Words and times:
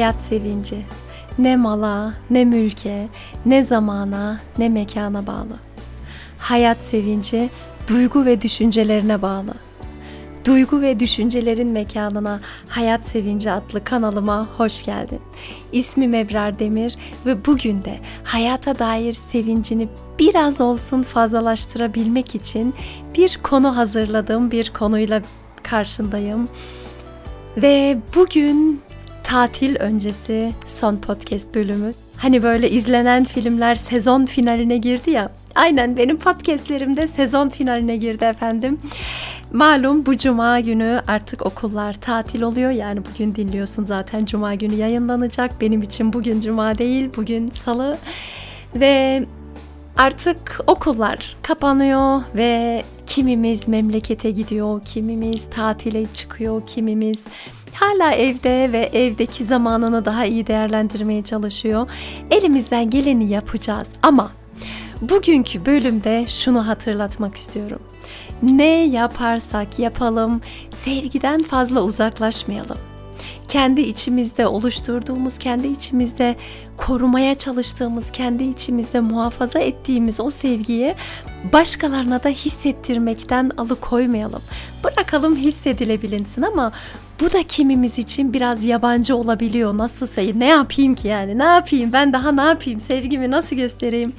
hayat 0.00 0.20
sevinci. 0.20 0.76
Ne 1.38 1.56
mala, 1.56 2.14
ne 2.30 2.44
mülke, 2.44 3.08
ne 3.46 3.64
zamana, 3.64 4.40
ne 4.58 4.68
mekana 4.68 5.26
bağlı. 5.26 5.56
Hayat 6.38 6.78
sevinci 6.78 7.50
duygu 7.88 8.24
ve 8.24 8.42
düşüncelerine 8.42 9.22
bağlı. 9.22 9.54
Duygu 10.46 10.80
ve 10.80 11.00
düşüncelerin 11.00 11.68
mekanına 11.68 12.40
Hayat 12.68 13.08
Sevinci 13.08 13.50
adlı 13.50 13.84
kanalıma 13.84 14.48
hoş 14.56 14.84
geldin. 14.84 15.20
İsmim 15.72 16.14
Ebrar 16.14 16.58
Demir 16.58 16.96
ve 17.26 17.46
bugün 17.46 17.84
de 17.84 17.98
hayata 18.24 18.78
dair 18.78 19.14
sevincini 19.14 19.88
biraz 20.18 20.60
olsun 20.60 21.02
fazlalaştırabilmek 21.02 22.34
için 22.34 22.74
bir 23.16 23.38
konu 23.42 23.76
hazırladığım 23.76 24.50
bir 24.50 24.70
konuyla 24.70 25.22
karşındayım. 25.62 26.48
Ve 27.56 27.98
bugün 28.14 28.82
tatil 29.30 29.76
öncesi 29.76 30.52
son 30.64 30.96
podcast 30.96 31.54
bölümü. 31.54 31.92
Hani 32.16 32.42
böyle 32.42 32.70
izlenen 32.70 33.24
filmler 33.24 33.74
sezon 33.74 34.26
finaline 34.26 34.76
girdi 34.76 35.10
ya. 35.10 35.30
Aynen 35.54 35.96
benim 35.96 36.18
podcastlerimde 36.18 37.06
sezon 37.06 37.48
finaline 37.48 37.96
girdi 37.96 38.24
efendim. 38.24 38.78
Malum 39.52 40.06
bu 40.06 40.16
cuma 40.16 40.60
günü 40.60 41.02
artık 41.08 41.46
okullar 41.46 41.94
tatil 41.94 42.42
oluyor. 42.42 42.70
Yani 42.70 43.00
bugün 43.12 43.34
dinliyorsun 43.34 43.84
zaten 43.84 44.24
cuma 44.24 44.54
günü 44.54 44.74
yayınlanacak. 44.74 45.60
Benim 45.60 45.82
için 45.82 46.12
bugün 46.12 46.40
cuma 46.40 46.78
değil, 46.78 47.10
bugün 47.16 47.50
salı. 47.50 47.98
Ve 48.76 49.24
artık 49.98 50.60
okullar 50.66 51.36
kapanıyor 51.42 52.22
ve 52.36 52.82
kimimiz 53.06 53.68
memlekete 53.68 54.30
gidiyor, 54.30 54.80
kimimiz 54.84 55.50
tatile 55.50 56.06
çıkıyor, 56.14 56.62
kimimiz 56.66 57.18
hala 57.74 58.12
evde 58.12 58.72
ve 58.72 58.90
evdeki 58.92 59.44
zamanını 59.44 60.04
daha 60.04 60.24
iyi 60.24 60.46
değerlendirmeye 60.46 61.22
çalışıyor. 61.22 61.88
Elimizden 62.30 62.90
geleni 62.90 63.28
yapacağız 63.30 63.88
ama 64.02 64.30
bugünkü 65.00 65.66
bölümde 65.66 66.24
şunu 66.28 66.66
hatırlatmak 66.66 67.36
istiyorum. 67.36 67.80
Ne 68.42 68.86
yaparsak 68.86 69.78
yapalım 69.78 70.40
sevgiden 70.70 71.42
fazla 71.42 71.82
uzaklaşmayalım. 71.82 72.78
Kendi 73.48 73.80
içimizde 73.80 74.46
oluşturduğumuz, 74.46 75.38
kendi 75.38 75.66
içimizde 75.66 76.36
korumaya 76.76 77.34
çalıştığımız, 77.34 78.10
kendi 78.10 78.44
içimizde 78.44 79.00
muhafaza 79.00 79.58
ettiğimiz 79.58 80.20
o 80.20 80.30
sevgiyi 80.30 80.94
başkalarına 81.52 82.22
da 82.22 82.28
hissettirmekten 82.28 83.50
alıkoymayalım. 83.56 84.42
Bırakalım 84.84 85.36
hissedilebilinsin 85.36 86.42
ama 86.42 86.72
bu 87.20 87.32
da 87.32 87.42
kimimiz 87.42 87.98
için 87.98 88.34
biraz 88.34 88.64
yabancı 88.64 89.16
olabiliyor. 89.16 89.78
Nasılsa 89.78 90.22
ne 90.34 90.46
yapayım 90.46 90.94
ki 90.94 91.08
yani 91.08 91.38
ne 91.38 91.44
yapayım 91.44 91.92
ben 91.92 92.12
daha 92.12 92.32
ne 92.32 92.42
yapayım 92.42 92.80
sevgimi 92.80 93.30
nasıl 93.30 93.56
göstereyim 93.56 94.12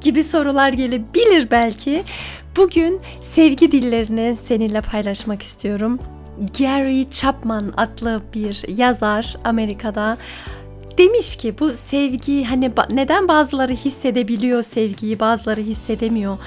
gibi 0.00 0.22
sorular 0.22 0.72
gelebilir 0.72 1.48
belki. 1.50 2.02
Bugün 2.56 3.00
sevgi 3.20 3.72
dillerini 3.72 4.36
seninle 4.36 4.80
paylaşmak 4.80 5.42
istiyorum. 5.42 5.98
Gary 6.58 7.04
Chapman 7.10 7.72
adlı 7.76 8.22
bir 8.34 8.64
yazar 8.68 9.36
Amerika'da 9.44 10.16
demiş 10.98 11.36
ki 11.36 11.58
bu 11.58 11.72
sevgi 11.72 12.44
hani 12.44 12.70
neden 12.90 13.28
bazıları 13.28 13.72
hissedebiliyor 13.72 14.62
sevgiyi 14.62 15.20
bazıları 15.20 15.60
hissedemiyor 15.60 16.38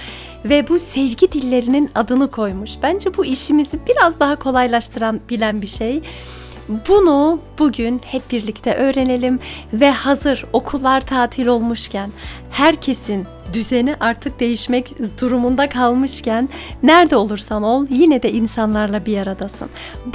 ve 0.45 0.69
bu 0.69 0.79
sevgi 0.79 1.31
dillerinin 1.31 1.89
adını 1.95 2.31
koymuş. 2.31 2.71
Bence 2.83 3.17
bu 3.17 3.25
işimizi 3.25 3.79
biraz 3.87 4.19
daha 4.19 4.35
kolaylaştıran 4.35 5.19
bilen 5.29 5.61
bir 5.61 5.67
şey. 5.67 6.01
Bunu 6.87 7.39
bugün 7.59 8.01
hep 8.05 8.31
birlikte 8.31 8.75
öğrenelim 8.75 9.39
ve 9.73 9.91
hazır 9.91 10.45
okullar 10.53 11.01
tatil 11.01 11.47
olmuşken 11.47 12.11
herkesin 12.51 13.25
düzeni 13.53 13.95
artık 13.99 14.39
değişmek 14.39 14.95
durumunda 15.21 15.69
kalmışken 15.69 16.49
nerede 16.83 17.15
olursan 17.15 17.63
ol 17.63 17.85
yine 17.89 18.23
de 18.23 18.31
insanlarla 18.31 19.05
bir 19.05 19.17
aradasın. 19.17 19.69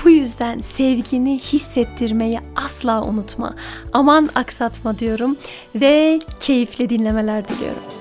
Bu 0.04 0.10
yüzden 0.10 0.58
sevgini 0.58 1.38
hissettirmeyi 1.38 2.38
asla 2.56 3.04
unutma. 3.04 3.54
Aman 3.92 4.30
aksatma 4.34 4.98
diyorum 4.98 5.36
ve 5.74 6.20
keyifli 6.40 6.90
dinlemeler 6.90 7.48
diliyorum. 7.48 7.95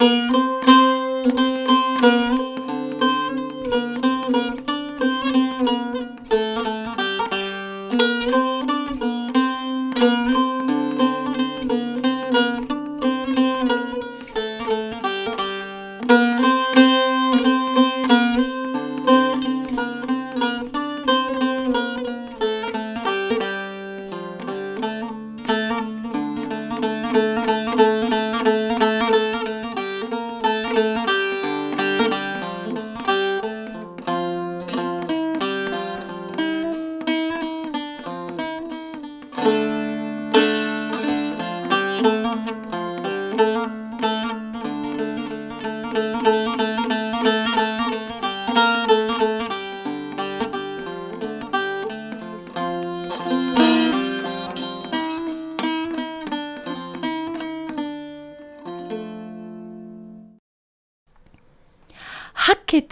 you. 0.00 0.47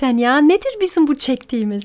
Hakikaten 0.07 0.19
ya 0.19 0.39
nedir 0.39 0.77
bizim 0.81 1.07
bu 1.07 1.15
çektiğimiz? 1.15 1.83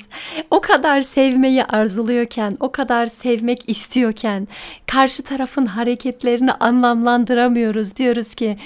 O 0.51 0.61
kadar 0.61 1.01
sevmeyi 1.01 1.63
arzuluyorken, 1.63 2.57
o 2.59 2.71
kadar 2.71 3.05
sevmek 3.05 3.69
istiyorken 3.69 4.47
karşı 4.87 5.23
tarafın 5.23 5.65
hareketlerini 5.65 6.53
anlamlandıramıyoruz. 6.53 7.95
Diyoruz 7.95 8.35
ki 8.35 8.57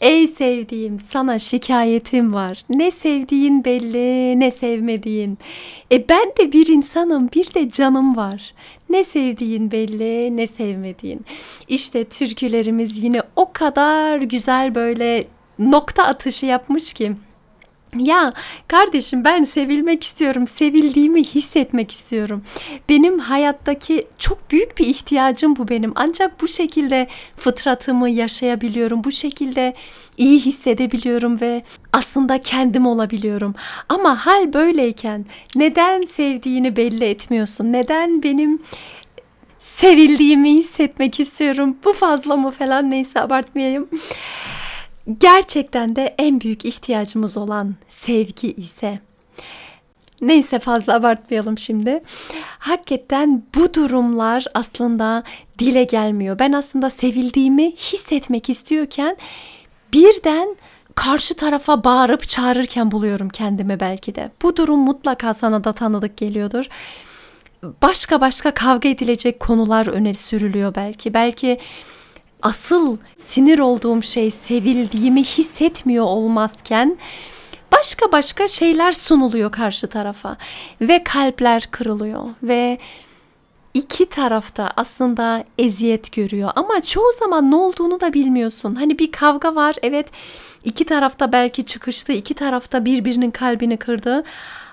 Ey 0.00 0.28
sevdiğim 0.28 1.00
sana 1.00 1.38
şikayetim 1.38 2.34
var. 2.34 2.64
Ne 2.68 2.90
sevdiğin 2.90 3.64
belli 3.64 4.40
ne 4.40 4.50
sevmediğin. 4.50 5.38
E 5.92 6.08
ben 6.08 6.32
de 6.38 6.52
bir 6.52 6.66
insanım 6.66 7.28
bir 7.34 7.54
de 7.54 7.70
canım 7.70 8.16
var. 8.16 8.54
Ne 8.90 9.04
sevdiğin 9.04 9.70
belli 9.70 10.36
ne 10.36 10.46
sevmediğin. 10.46 11.24
İşte 11.68 12.04
türkülerimiz 12.04 13.04
yine 13.04 13.22
o 13.36 13.52
kadar 13.52 14.18
güzel 14.18 14.74
böyle 14.74 15.24
nokta 15.58 16.04
atışı 16.04 16.46
yapmış 16.46 16.92
ki 16.92 17.12
ya 17.96 18.32
kardeşim 18.68 19.24
ben 19.24 19.44
sevilmek 19.44 20.02
istiyorum, 20.04 20.46
sevildiğimi 20.46 21.24
hissetmek 21.24 21.90
istiyorum. 21.90 22.42
Benim 22.88 23.18
hayattaki 23.18 24.06
çok 24.18 24.50
büyük 24.50 24.78
bir 24.78 24.86
ihtiyacım 24.86 25.56
bu 25.56 25.68
benim. 25.68 25.92
Ancak 25.94 26.40
bu 26.40 26.48
şekilde 26.48 27.08
fıtratımı 27.36 28.10
yaşayabiliyorum. 28.10 29.04
Bu 29.04 29.12
şekilde 29.12 29.74
iyi 30.16 30.40
hissedebiliyorum 30.40 31.40
ve 31.40 31.62
aslında 31.92 32.42
kendim 32.42 32.86
olabiliyorum. 32.86 33.54
Ama 33.88 34.26
hal 34.26 34.52
böyleyken 34.52 35.26
neden 35.54 36.02
sevdiğini 36.02 36.76
belli 36.76 37.04
etmiyorsun? 37.04 37.72
Neden 37.72 38.22
benim 38.22 38.62
sevildiğimi 39.58 40.54
hissetmek 40.54 41.20
istiyorum? 41.20 41.76
Bu 41.84 41.92
fazla 41.92 42.36
mı 42.36 42.50
falan 42.50 42.90
neyse 42.90 43.20
abartmayayım 43.20 43.88
gerçekten 45.20 45.96
de 45.96 46.14
en 46.18 46.40
büyük 46.40 46.64
ihtiyacımız 46.64 47.36
olan 47.36 47.74
sevgi 47.88 48.52
ise 48.52 49.00
Neyse 50.20 50.58
fazla 50.58 50.94
abartmayalım 50.94 51.58
şimdi. 51.58 52.00
Hakikaten 52.58 53.42
bu 53.54 53.74
durumlar 53.74 54.44
aslında 54.54 55.22
dile 55.58 55.84
gelmiyor. 55.84 56.38
Ben 56.38 56.52
aslında 56.52 56.90
sevildiğimi 56.90 57.72
hissetmek 57.72 58.50
istiyorken 58.50 59.16
birden 59.92 60.56
karşı 60.94 61.34
tarafa 61.34 61.84
bağırıp 61.84 62.28
çağırırken 62.28 62.90
buluyorum 62.90 63.28
kendimi 63.28 63.80
belki 63.80 64.14
de. 64.14 64.30
Bu 64.42 64.56
durum 64.56 64.80
mutlaka 64.80 65.34
sana 65.34 65.64
da 65.64 65.72
tanıdık 65.72 66.16
geliyordur. 66.16 66.64
Başka 67.82 68.20
başka 68.20 68.54
kavga 68.54 68.88
edilecek 68.88 69.40
konular 69.40 69.86
öne 69.86 70.14
sürülüyor 70.14 70.74
belki. 70.74 71.14
Belki 71.14 71.58
asıl 72.42 72.96
sinir 73.16 73.58
olduğum 73.58 74.02
şey 74.02 74.30
sevildiğimi 74.30 75.24
hissetmiyor 75.24 76.04
olmazken 76.04 76.98
başka 77.72 78.12
başka 78.12 78.48
şeyler 78.48 78.92
sunuluyor 78.92 79.52
karşı 79.52 79.86
tarafa 79.86 80.36
ve 80.80 81.04
kalpler 81.04 81.68
kırılıyor 81.70 82.24
ve 82.42 82.78
iki 83.74 84.06
tarafta 84.06 84.70
aslında 84.76 85.44
eziyet 85.58 86.12
görüyor 86.12 86.50
ama 86.56 86.80
çoğu 86.80 87.12
zaman 87.18 87.50
ne 87.50 87.56
olduğunu 87.56 88.00
da 88.00 88.12
bilmiyorsun. 88.12 88.74
Hani 88.74 88.98
bir 88.98 89.12
kavga 89.12 89.54
var 89.54 89.76
evet 89.82 90.08
iki 90.64 90.84
tarafta 90.84 91.32
belki 91.32 91.66
çıkıştı 91.66 92.12
iki 92.12 92.34
tarafta 92.34 92.84
birbirinin 92.84 93.30
kalbini 93.30 93.76
kırdı 93.76 94.24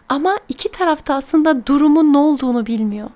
ama 0.10 0.38
iki 0.50 0.72
tarafta 0.72 1.16
aslında 1.16 1.66
durumun 1.66 2.14
ne 2.14 2.18
olduğunu 2.18 2.66
bilmiyor. 2.66 3.10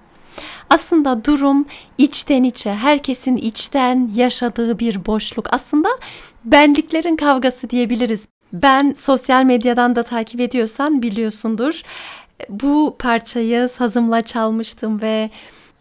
Aslında 0.70 1.26
durum 1.26 1.66
içten 1.98 2.44
içe, 2.44 2.74
herkesin 2.74 3.38
içten 3.38 4.12
yaşadığı 4.16 4.80
bir 4.80 5.06
boşluk. 5.06 5.54
Aslında 5.54 5.90
benliklerin 6.46 7.16
kavgası 7.16 7.70
diyebiliriz. 7.70 8.26
Ben 8.54 8.94
sosyal 8.94 9.44
medyadan 9.44 9.96
da 9.96 10.04
takip 10.04 10.40
ediyorsan 10.40 11.02
biliyorsundur. 11.02 11.82
Bu 12.50 12.96
parçayı 13.00 13.70
sazımla 13.70 14.22
çalmıştım 14.22 15.02
ve 15.02 15.30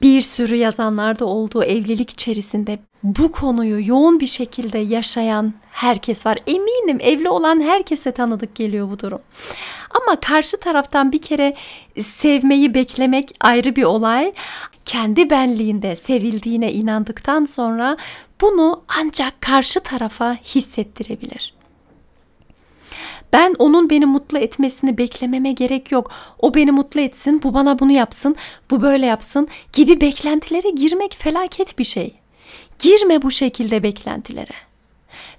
bir 0.02 0.20
sürü 0.20 0.56
yazanlarda 0.56 1.24
olduğu 1.24 1.64
evlilik 1.64 2.10
içerisinde 2.10 2.78
bu 3.02 3.32
konuyu 3.32 3.88
yoğun 3.88 4.20
bir 4.20 4.26
şekilde 4.26 4.78
yaşayan 4.78 5.54
herkes 5.70 6.26
var. 6.26 6.38
Eminim 6.46 6.98
evli 7.00 7.28
olan 7.28 7.60
herkese 7.60 8.12
tanıdık 8.12 8.54
geliyor 8.54 8.90
bu 8.90 8.98
durum. 8.98 9.20
Ama 9.90 10.20
karşı 10.20 10.60
taraftan 10.60 11.12
bir 11.12 11.22
kere 11.22 11.54
sevmeyi 12.00 12.74
beklemek 12.74 13.30
ayrı 13.40 13.76
bir 13.76 13.84
olay. 13.84 14.32
Kendi 14.84 15.30
benliğinde 15.30 15.96
sevildiğine 15.96 16.72
inandıktan 16.72 17.44
sonra 17.44 17.96
bunu 18.40 18.82
ancak 18.98 19.40
karşı 19.40 19.80
tarafa 19.80 20.34
hissettirebilir. 20.34 21.57
Ben 23.32 23.54
onun 23.58 23.90
beni 23.90 24.06
mutlu 24.06 24.38
etmesini 24.38 24.98
beklememe 24.98 25.52
gerek 25.52 25.92
yok. 25.92 26.10
O 26.38 26.54
beni 26.54 26.70
mutlu 26.70 27.00
etsin, 27.00 27.42
bu 27.42 27.54
bana 27.54 27.78
bunu 27.78 27.92
yapsın, 27.92 28.36
bu 28.70 28.82
böyle 28.82 29.06
yapsın 29.06 29.48
gibi 29.72 30.00
beklentilere 30.00 30.70
girmek 30.70 31.14
felaket 31.14 31.78
bir 31.78 31.84
şey. 31.84 32.14
Girme 32.78 33.22
bu 33.22 33.30
şekilde 33.30 33.82
beklentilere. 33.82 34.54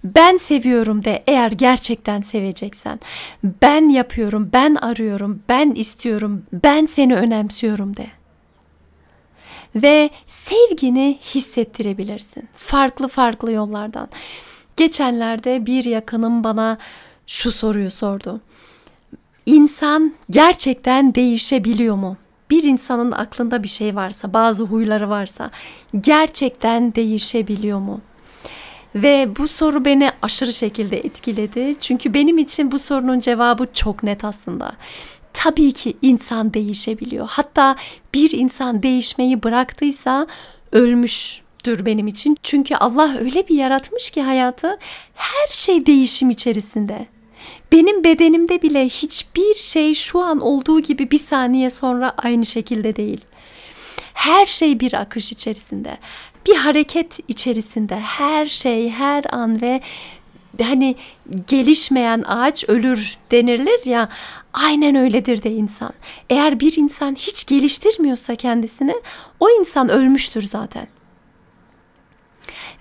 Ben 0.04 0.38
seviyorum 0.38 1.06
de 1.06 1.24
eğer 1.28 1.52
gerçekten 1.52 2.22
seveceksen. 2.22 3.00
Ben 3.44 3.90
yapıyorum, 3.90 4.50
ben 4.54 4.76
arıyorum, 4.76 5.44
ben 5.50 5.72
istiyorum, 5.72 6.44
ben 6.54 6.86
seni 6.86 7.16
önemsiyorum 7.16 7.98
de. 7.98 8.08
Ve 9.76 10.10
sevgini 10.28 11.18
hissettirebilirsin. 11.22 12.50
Farklı 12.56 13.08
farklı 13.08 13.52
yollardan. 13.52 14.10
Geçenlerde 14.78 15.66
bir 15.66 15.86
yakınım 15.86 16.44
bana 16.44 16.78
şu 17.30 17.52
soruyu 17.52 17.92
sordu. 17.92 18.42
İnsan 19.46 20.14
gerçekten 20.30 21.16
değişebiliyor 21.16 21.96
mu? 21.96 22.18
Bir 22.50 22.64
insanın 22.64 23.12
aklında 23.12 23.64
bir 23.64 23.68
şey 23.68 23.96
varsa, 23.96 24.34
bazı 24.34 24.64
huyları 24.64 25.10
varsa 25.10 25.52
gerçekten 26.02 26.96
değişebiliyor 26.96 27.80
mu? 27.80 28.02
Ve 28.96 29.30
bu 29.38 29.48
soru 29.48 29.86
beni 29.86 30.12
aşırı 30.22 30.54
şekilde 30.54 30.98
etkiledi. 30.98 31.76
Çünkü 31.80 32.14
benim 32.14 32.38
için 32.38 32.72
bu 32.72 32.80
sorunun 32.80 33.20
cevabı 33.20 33.66
çok 33.74 34.04
net 34.04 34.26
aslında. 34.26 34.72
Tabii 35.34 35.72
ki 35.72 35.98
insan 36.02 36.54
değişebiliyor. 36.54 37.28
Hatta 37.30 37.76
bir 38.14 38.32
insan 38.32 38.84
değişmeyi 38.84 39.44
bıraktıysa 39.44 40.28
ölmüştür 40.72 41.86
benim 41.86 42.08
için. 42.08 42.38
Çünkü 42.44 42.76
Allah 42.76 43.18
öyle 43.20 43.48
bir 43.48 43.56
yaratmış 43.56 44.10
ki 44.10 44.22
hayatı 44.22 44.78
her 45.16 45.48
şey 45.48 45.86
değişim 45.86 46.30
içerisinde. 46.30 47.08
Benim 47.72 48.04
bedenimde 48.04 48.62
bile 48.62 48.86
hiçbir 48.86 49.56
şey 49.56 49.94
şu 49.94 50.20
an 50.20 50.40
olduğu 50.40 50.80
gibi 50.80 51.12
bir 51.12 51.18
saniye 51.18 51.70
sonra 51.70 52.14
aynı 52.18 52.46
şekilde 52.46 52.96
değil. 52.96 53.22
Her 54.14 54.46
şey 54.46 54.80
bir 54.80 54.94
akış 54.94 55.32
içerisinde. 55.32 55.98
Bir 56.48 56.56
hareket 56.56 57.20
içerisinde. 57.28 57.96
Her 58.00 58.46
şey 58.46 58.90
her 58.90 59.24
an 59.30 59.62
ve 59.62 59.82
hani 60.62 60.96
gelişmeyen 61.48 62.24
ağaç 62.28 62.70
ölür 62.70 63.18
denilir 63.32 63.86
ya 63.86 64.10
aynen 64.54 64.96
öyledir 64.96 65.44
de 65.44 65.52
insan. 65.52 65.94
Eğer 66.30 66.60
bir 66.60 66.78
insan 66.78 67.16
hiç 67.16 67.46
geliştirmiyorsa 67.46 68.36
kendisini 68.36 68.96
o 69.40 69.50
insan 69.50 69.90
ölmüştür 69.90 70.42
zaten. 70.42 70.88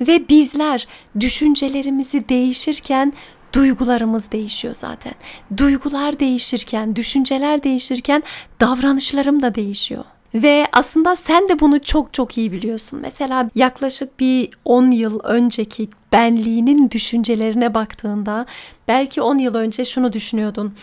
Ve 0.01 0.29
bizler 0.29 0.89
düşüncelerimizi 1.21 2.29
değişirken 2.29 3.13
duygularımız 3.53 4.33
değişiyor 4.33 4.75
zaten. 4.75 5.15
Duygular 5.57 6.21
değişirken, 6.21 6.97
düşünceler 6.97 7.63
değişirken 7.63 8.23
davranışlarım 8.61 9.43
da 9.43 9.55
değişiyor. 9.55 10.05
Ve 10.35 10.67
aslında 10.73 11.17
sen 11.17 11.49
de 11.49 11.61
bunu 11.61 11.81
çok 11.81 12.15
çok 12.15 12.39
iyi 12.39 12.53
biliyorsun. 12.53 12.99
Mesela 13.03 13.51
yaklaşık 13.55 14.21
bir 14.21 14.51
10 14.65 14.91
yıl 14.91 15.21
önceki 15.25 15.89
benliğinin 16.13 16.91
düşüncelerine 16.91 17.75
baktığında 17.75 18.47
belki 18.89 19.23
10 19.23 19.39
yıl 19.39 19.55
önce 19.55 19.85
şunu 19.85 20.13
düşünüyordun. 20.13 20.75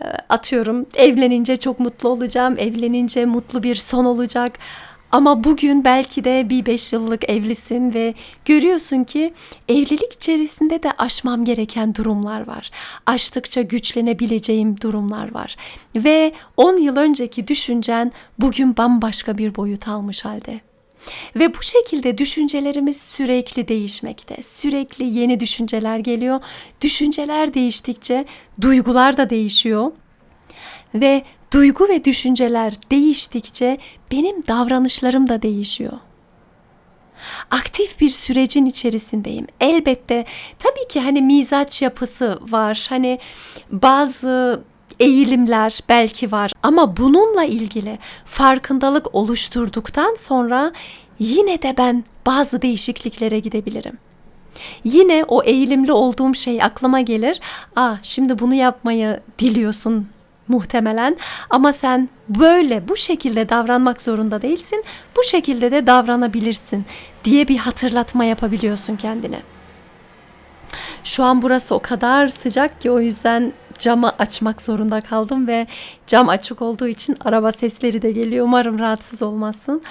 Ee, 0.00 0.04
atıyorum 0.28 0.86
evlenince 0.96 1.56
çok 1.56 1.80
mutlu 1.80 2.08
olacağım, 2.08 2.54
evlenince 2.58 3.26
mutlu 3.26 3.62
bir 3.62 3.74
son 3.74 4.04
olacak 4.04 4.58
ama 5.14 5.44
bugün 5.44 5.84
belki 5.84 6.24
de 6.24 6.46
bir 6.48 6.66
beş 6.66 6.92
yıllık 6.92 7.30
evlisin 7.30 7.94
ve 7.94 8.14
görüyorsun 8.44 9.04
ki 9.04 9.34
evlilik 9.68 10.12
içerisinde 10.12 10.82
de 10.82 10.92
aşmam 10.98 11.44
gereken 11.44 11.94
durumlar 11.94 12.46
var. 12.46 12.70
Aştıkça 13.06 13.62
güçlenebileceğim 13.62 14.80
durumlar 14.80 15.34
var. 15.34 15.56
Ve 15.96 16.32
10 16.56 16.76
yıl 16.76 16.96
önceki 16.96 17.48
düşüncen 17.48 18.12
bugün 18.38 18.76
bambaşka 18.76 19.38
bir 19.38 19.54
boyut 19.54 19.88
almış 19.88 20.24
halde. 20.24 20.60
Ve 21.36 21.54
bu 21.54 21.62
şekilde 21.62 22.18
düşüncelerimiz 22.18 23.00
sürekli 23.00 23.68
değişmekte. 23.68 24.42
Sürekli 24.42 25.18
yeni 25.18 25.40
düşünceler 25.40 25.98
geliyor. 25.98 26.40
Düşünceler 26.80 27.54
değiştikçe 27.54 28.24
duygular 28.60 29.16
da 29.16 29.30
değişiyor. 29.30 29.92
Ve 30.94 31.22
duygu 31.54 31.88
ve 31.88 32.04
düşünceler 32.04 32.74
değiştikçe 32.90 33.78
benim 34.12 34.46
davranışlarım 34.46 35.28
da 35.28 35.42
değişiyor. 35.42 35.92
Aktif 37.50 38.00
bir 38.00 38.08
sürecin 38.08 38.66
içerisindeyim. 38.66 39.46
Elbette 39.60 40.24
tabii 40.58 40.88
ki 40.88 41.00
hani 41.00 41.22
mizaç 41.22 41.82
yapısı 41.82 42.38
var. 42.50 42.86
Hani 42.88 43.18
bazı 43.70 44.62
eğilimler 45.00 45.80
belki 45.88 46.32
var 46.32 46.52
ama 46.62 46.96
bununla 46.96 47.44
ilgili 47.44 47.98
farkındalık 48.24 49.14
oluşturduktan 49.14 50.16
sonra 50.18 50.72
yine 51.18 51.62
de 51.62 51.74
ben 51.78 52.04
bazı 52.26 52.62
değişikliklere 52.62 53.38
gidebilirim. 53.38 53.98
Yine 54.84 55.24
o 55.28 55.42
eğilimli 55.42 55.92
olduğum 55.92 56.34
şey 56.34 56.62
aklıma 56.62 57.00
gelir. 57.00 57.40
Aa 57.76 57.94
şimdi 58.02 58.38
bunu 58.38 58.54
yapmayı 58.54 59.20
diliyorsun 59.38 60.13
muhtemelen 60.48 61.16
ama 61.50 61.72
sen 61.72 62.08
böyle 62.28 62.88
bu 62.88 62.96
şekilde 62.96 63.48
davranmak 63.48 64.02
zorunda 64.02 64.42
değilsin. 64.42 64.84
Bu 65.16 65.22
şekilde 65.22 65.70
de 65.70 65.86
davranabilirsin 65.86 66.84
diye 67.24 67.48
bir 67.48 67.56
hatırlatma 67.56 68.24
yapabiliyorsun 68.24 68.96
kendine. 68.96 69.40
Şu 71.04 71.24
an 71.24 71.42
burası 71.42 71.74
o 71.74 71.78
kadar 71.78 72.28
sıcak 72.28 72.80
ki 72.80 72.90
o 72.90 73.00
yüzden 73.00 73.52
camı 73.78 74.12
açmak 74.18 74.62
zorunda 74.62 75.00
kaldım 75.00 75.46
ve 75.46 75.66
cam 76.06 76.28
açık 76.28 76.62
olduğu 76.62 76.88
için 76.88 77.16
araba 77.24 77.52
sesleri 77.52 78.02
de 78.02 78.10
geliyor. 78.10 78.44
Umarım 78.44 78.78
rahatsız 78.78 79.22
olmazsın. 79.22 79.82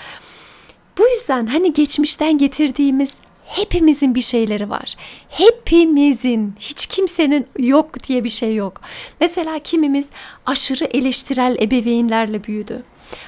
Bu 0.97 1.07
yüzden 1.07 1.45
hani 1.45 1.73
geçmişten 1.73 2.37
getirdiğimiz 2.37 3.17
hepimizin 3.45 4.15
bir 4.15 4.21
şeyleri 4.21 4.69
var. 4.69 4.95
Hepimizin, 5.29 6.53
hiç 6.59 6.85
kimsenin 6.85 7.47
yok 7.59 8.03
diye 8.03 8.23
bir 8.23 8.29
şey 8.29 8.55
yok. 8.55 8.81
Mesela 9.19 9.59
kimimiz 9.59 10.07
aşırı 10.45 10.85
eleştirel 10.85 11.57
ebeveynlerle 11.61 12.43
büyüdü. 12.43 12.83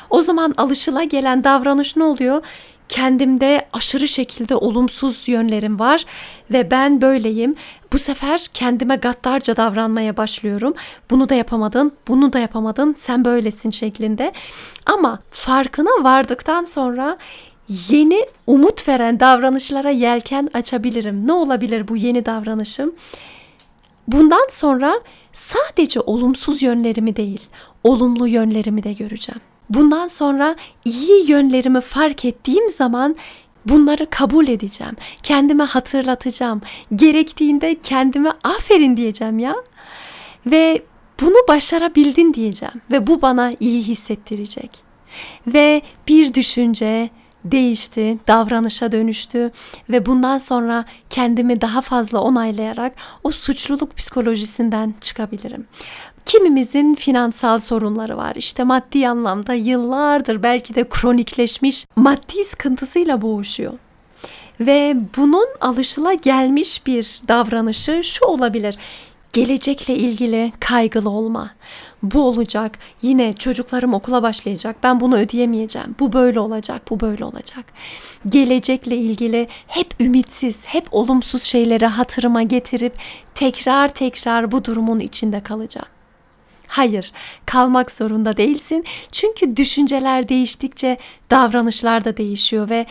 O 0.10 0.22
zaman 0.22 0.53
alışıla 0.57 1.03
gelen 1.03 1.43
davranış 1.43 1.95
ne 1.95 2.03
oluyor? 2.03 2.43
Kendimde 2.89 3.67
aşırı 3.74 4.07
şekilde 4.07 4.55
olumsuz 4.55 5.27
yönlerim 5.27 5.79
var 5.79 6.05
ve 6.51 6.72
ben 6.72 7.01
böyleyim. 7.01 7.55
Bu 7.93 8.00
sefer 8.00 8.48
kendime 8.53 8.95
gaddarca 8.95 9.57
davranmaya 9.57 10.17
başlıyorum. 10.17 10.74
Bunu 11.10 11.29
da 11.29 11.36
yapamadın, 11.36 11.91
bunu 12.07 12.34
da 12.34 12.39
yapamadın, 12.39 12.95
sen 12.98 13.25
böylesin 13.25 13.72
şeklinde. 13.72 14.34
Ama 14.86 15.19
farkına 15.31 16.03
vardıktan 16.03 16.63
sonra 16.63 17.17
yeni 17.69 18.25
umut 18.48 18.88
veren 18.88 19.19
davranışlara 19.19 19.89
yelken 19.89 20.50
açabilirim. 20.53 21.27
Ne 21.27 21.34
olabilir 21.34 21.88
bu 21.88 21.98
yeni 21.98 22.25
davranışım? 22.25 22.95
Bundan 24.07 24.48
sonra 24.51 25.00
sadece 25.34 26.00
olumsuz 26.00 26.62
yönlerimi 26.62 27.15
değil, 27.15 27.41
olumlu 27.84 28.27
yönlerimi 28.27 28.84
de 28.84 28.93
göreceğim. 28.93 29.41
Bundan 29.69 30.07
sonra 30.07 30.55
iyi 30.86 31.31
yönlerimi 31.31 31.81
fark 31.81 32.25
ettiğim 32.25 32.69
zaman 32.69 33.15
bunları 33.65 34.10
kabul 34.10 34.48
edeceğim. 34.48 34.95
Kendime 35.24 35.63
hatırlatacağım. 35.63 36.62
Gerektiğinde 36.95 37.75
kendime 37.84 38.31
aferin 38.43 38.98
diyeceğim 38.98 39.39
ya. 39.39 39.55
Ve 40.45 40.81
Bunu 41.22 41.36
başarabildin 41.48 42.34
diyeceğim 42.34 42.81
ve 42.91 43.07
bu 43.07 43.22
bana 43.22 43.51
iyi 43.60 43.84
hissettirecek. 43.84 44.69
Ve 45.48 45.81
bir 46.07 46.34
düşünce 46.34 47.10
değişti, 47.46 48.18
davranışa 48.28 48.92
dönüştü 48.92 49.52
ve 49.90 50.06
bundan 50.06 50.38
sonra 50.38 50.86
kendimi 51.10 51.62
daha 51.62 51.82
fazla 51.82 52.20
onaylayarak 52.20 52.94
o 53.24 53.32
suçluluk 53.32 53.98
psikolojisinden 53.98 54.94
çıkabilirim. 55.02 55.68
Kimimizin 56.25 56.94
finansal 56.94 57.60
sorunları 57.60 58.18
var. 58.18 58.36
İşte 58.36 58.64
maddi 58.64 59.10
anlamda 59.10 59.54
yıllardır 59.54 60.44
belki 60.44 60.75
de 60.75 60.90
kronikleşmiş 60.90 61.86
maddi 61.96 62.44
sıkıntısıyla 62.44 63.22
boğuşuyor. 63.22 63.74
Ve 64.60 64.98
bunun 65.18 65.48
alışıla 65.62 66.14
gelmiş 66.14 66.88
bir 66.88 67.22
davranışı 67.28 68.04
şu 68.04 68.25
olabilir 68.25 68.78
gelecekle 69.36 69.96
ilgili 69.96 70.52
kaygılı 70.60 71.10
olma. 71.10 71.52
Bu 72.12 72.24
olacak. 72.24 72.80
Yine 73.02 73.34
çocuklarım 73.34 73.94
okula 73.94 74.24
başlayacak. 74.24 74.76
Ben 74.84 75.00
bunu 75.00 75.18
ödeyemeyeceğim. 75.18 75.96
Bu 76.00 76.14
böyle 76.14 76.40
olacak. 76.40 76.82
Bu 76.90 77.00
böyle 77.00 77.26
olacak. 77.26 77.66
Gelecekle 78.30 78.98
ilgili 78.98 79.48
hep 79.68 79.94
ümitsiz, 80.00 80.66
hep 80.66 80.88
olumsuz 80.92 81.44
şeyleri 81.44 81.86
hatırıma 81.86 82.44
getirip 82.44 82.94
tekrar 83.36 83.88
tekrar 83.88 84.52
bu 84.52 84.66
durumun 84.66 85.00
içinde 85.00 85.40
kalacağım. 85.40 85.88
Hayır, 86.68 87.12
kalmak 87.46 87.92
zorunda 87.92 88.38
değilsin. 88.38 88.86
Çünkü 89.12 89.56
düşünceler 89.58 90.30
değiştikçe 90.30 90.98
davranışlar 91.32 92.06
da 92.06 92.18
değişiyor 92.18 92.70
ve 92.70 92.86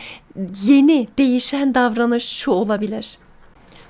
yeni 0.65 1.07
değişen 1.17 1.75
davranış 1.75 2.25
şu 2.25 2.51
olabilir. 2.51 3.17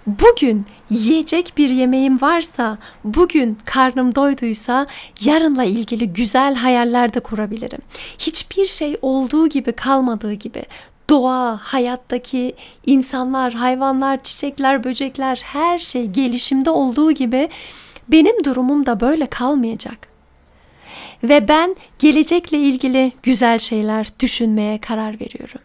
Bugün 0.08 0.66
yiyecek 0.90 1.54
bir 1.58 1.70
yemeğim 1.70 2.22
varsa, 2.22 2.78
bugün 3.04 3.58
karnım 3.66 4.16
doyduysa 4.16 4.88
yarınla 5.24 5.64
ilgili 5.64 6.14
güzel 6.14 6.56
hayaller 6.56 7.14
de 7.14 7.20
kurabilirim. 7.20 7.80
Hiçbir 8.18 8.66
şey 8.66 8.98
olduğu 9.02 9.48
gibi 9.48 9.72
kalmadığı 9.72 10.34
gibi 10.34 10.64
doğa, 11.10 11.60
hayattaki 11.62 12.56
insanlar, 12.86 13.54
hayvanlar, 13.54 14.24
çiçekler, 14.24 14.84
böcekler 14.84 15.42
her 15.44 15.80
şey 15.80 16.06
gelişimde 16.06 16.70
olduğu 16.70 17.12
gibi 17.12 17.50
benim 18.08 18.44
durumum 18.44 18.86
da 18.86 19.00
böyle 19.00 19.26
kalmayacak. 19.26 20.08
Ve 21.24 21.48
ben 21.48 21.76
gelecekle 22.00 22.58
ilgili 22.58 23.12
güzel 23.24 23.60
şeyler 23.60 24.08
düşünmeye 24.20 24.78
karar 24.78 25.20
veriyorum. 25.20 25.62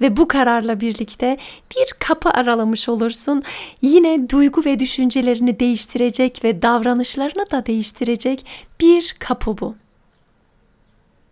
Ve 0.00 0.16
bu 0.16 0.28
kararla 0.28 0.80
birlikte 0.80 1.36
bir 1.76 1.94
kapı 1.98 2.30
aralamış 2.30 2.88
olursun. 2.88 3.42
Yine 3.82 4.28
duygu 4.28 4.64
ve 4.64 4.78
düşüncelerini 4.78 5.60
değiştirecek 5.60 6.44
ve 6.44 6.62
davranışlarını 6.62 7.50
da 7.50 7.66
değiştirecek 7.66 8.46
bir 8.80 9.16
kapı 9.18 9.58
bu. 9.58 9.74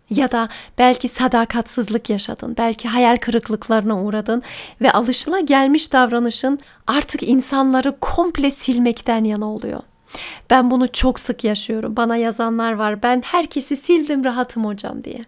Ya 0.09 0.31
da 0.31 0.49
belki 0.77 1.07
sadakatsizlik 1.07 2.09
yaşadın, 2.09 2.55
belki 2.57 2.87
hayal 2.87 3.17
kırıklıklarına 3.17 4.03
uğradın 4.03 4.43
ve 4.81 4.91
alışıla 4.91 5.39
gelmiş 5.39 5.93
davranışın 5.93 6.59
artık 6.87 7.23
insanları 7.23 7.99
komple 8.01 8.51
silmekten 8.51 9.23
yana 9.23 9.53
oluyor. 9.53 9.81
Ben 10.49 10.71
bunu 10.71 10.91
çok 10.91 11.19
sık 11.19 11.43
yaşıyorum. 11.43 11.97
Bana 11.97 12.17
yazanlar 12.17 12.73
var. 12.73 13.03
Ben 13.03 13.21
herkesi 13.25 13.75
sildim 13.75 14.25
rahatım 14.25 14.65
hocam 14.65 15.03
diye. 15.03 15.21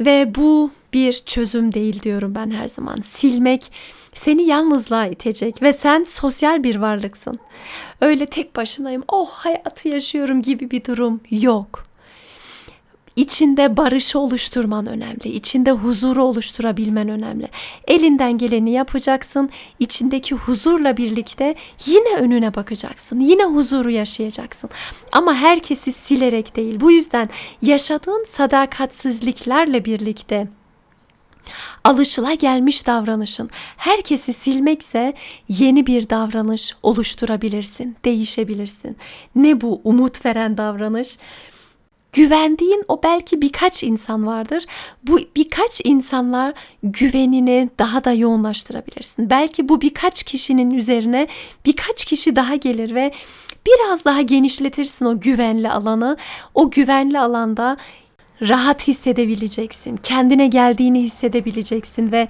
Ve 0.00 0.34
bu 0.34 0.70
bir 0.92 1.12
çözüm 1.12 1.74
değil 1.74 2.02
diyorum 2.02 2.34
ben 2.34 2.50
her 2.50 2.68
zaman. 2.68 3.00
Silmek 3.00 3.72
seni 4.14 4.42
yalnızlığa 4.42 5.06
itecek 5.06 5.62
ve 5.62 5.72
sen 5.72 6.04
sosyal 6.08 6.64
bir 6.64 6.76
varlıksın. 6.76 7.38
Öyle 8.00 8.26
tek 8.26 8.56
başınayım, 8.56 9.02
oh 9.08 9.30
hayatı 9.30 9.88
yaşıyorum 9.88 10.42
gibi 10.42 10.70
bir 10.70 10.84
durum 10.84 11.20
yok 11.30 11.93
içinde 13.16 13.76
barışı 13.76 14.18
oluşturman 14.18 14.86
önemli. 14.86 15.28
İçinde 15.28 15.70
huzuru 15.70 16.24
oluşturabilmen 16.24 17.08
önemli. 17.08 17.48
Elinden 17.88 18.38
geleni 18.38 18.70
yapacaksın. 18.70 19.50
İçindeki 19.78 20.34
huzurla 20.34 20.96
birlikte 20.96 21.54
yine 21.86 22.16
önüne 22.16 22.54
bakacaksın. 22.54 23.20
Yine 23.20 23.44
huzuru 23.44 23.90
yaşayacaksın. 23.90 24.70
Ama 25.12 25.34
herkesi 25.34 25.92
silerek 25.92 26.56
değil. 26.56 26.80
Bu 26.80 26.90
yüzden 26.90 27.28
yaşadığın 27.62 28.24
sadakatsizliklerle 28.28 29.84
birlikte 29.84 30.48
alışıla 31.84 32.34
gelmiş 32.34 32.86
davranışın 32.86 33.50
herkesi 33.76 34.32
silmekse 34.32 35.14
yeni 35.48 35.86
bir 35.86 36.10
davranış 36.10 36.74
oluşturabilirsin, 36.82 37.96
değişebilirsin. 38.04 38.96
Ne 39.36 39.60
bu 39.60 39.80
umut 39.84 40.24
veren 40.26 40.58
davranış? 40.58 41.18
Güvendiğin 42.14 42.84
o 42.88 43.02
belki 43.02 43.42
birkaç 43.42 43.82
insan 43.82 44.26
vardır. 44.26 44.66
Bu 45.02 45.20
birkaç 45.36 45.80
insanlar 45.84 46.54
güvenini 46.82 47.70
daha 47.78 48.04
da 48.04 48.12
yoğunlaştırabilirsin. 48.12 49.30
Belki 49.30 49.68
bu 49.68 49.80
birkaç 49.80 50.22
kişinin 50.22 50.70
üzerine 50.70 51.28
birkaç 51.66 52.04
kişi 52.04 52.36
daha 52.36 52.54
gelir 52.54 52.94
ve 52.94 53.12
biraz 53.66 54.04
daha 54.04 54.22
genişletirsin 54.22 55.04
o 55.04 55.20
güvenli 55.20 55.70
alanı. 55.70 56.16
O 56.54 56.70
güvenli 56.70 57.20
alanda 57.20 57.76
rahat 58.42 58.88
hissedebileceksin. 58.88 59.96
Kendine 59.96 60.46
geldiğini 60.46 61.02
hissedebileceksin 61.02 62.12
ve 62.12 62.28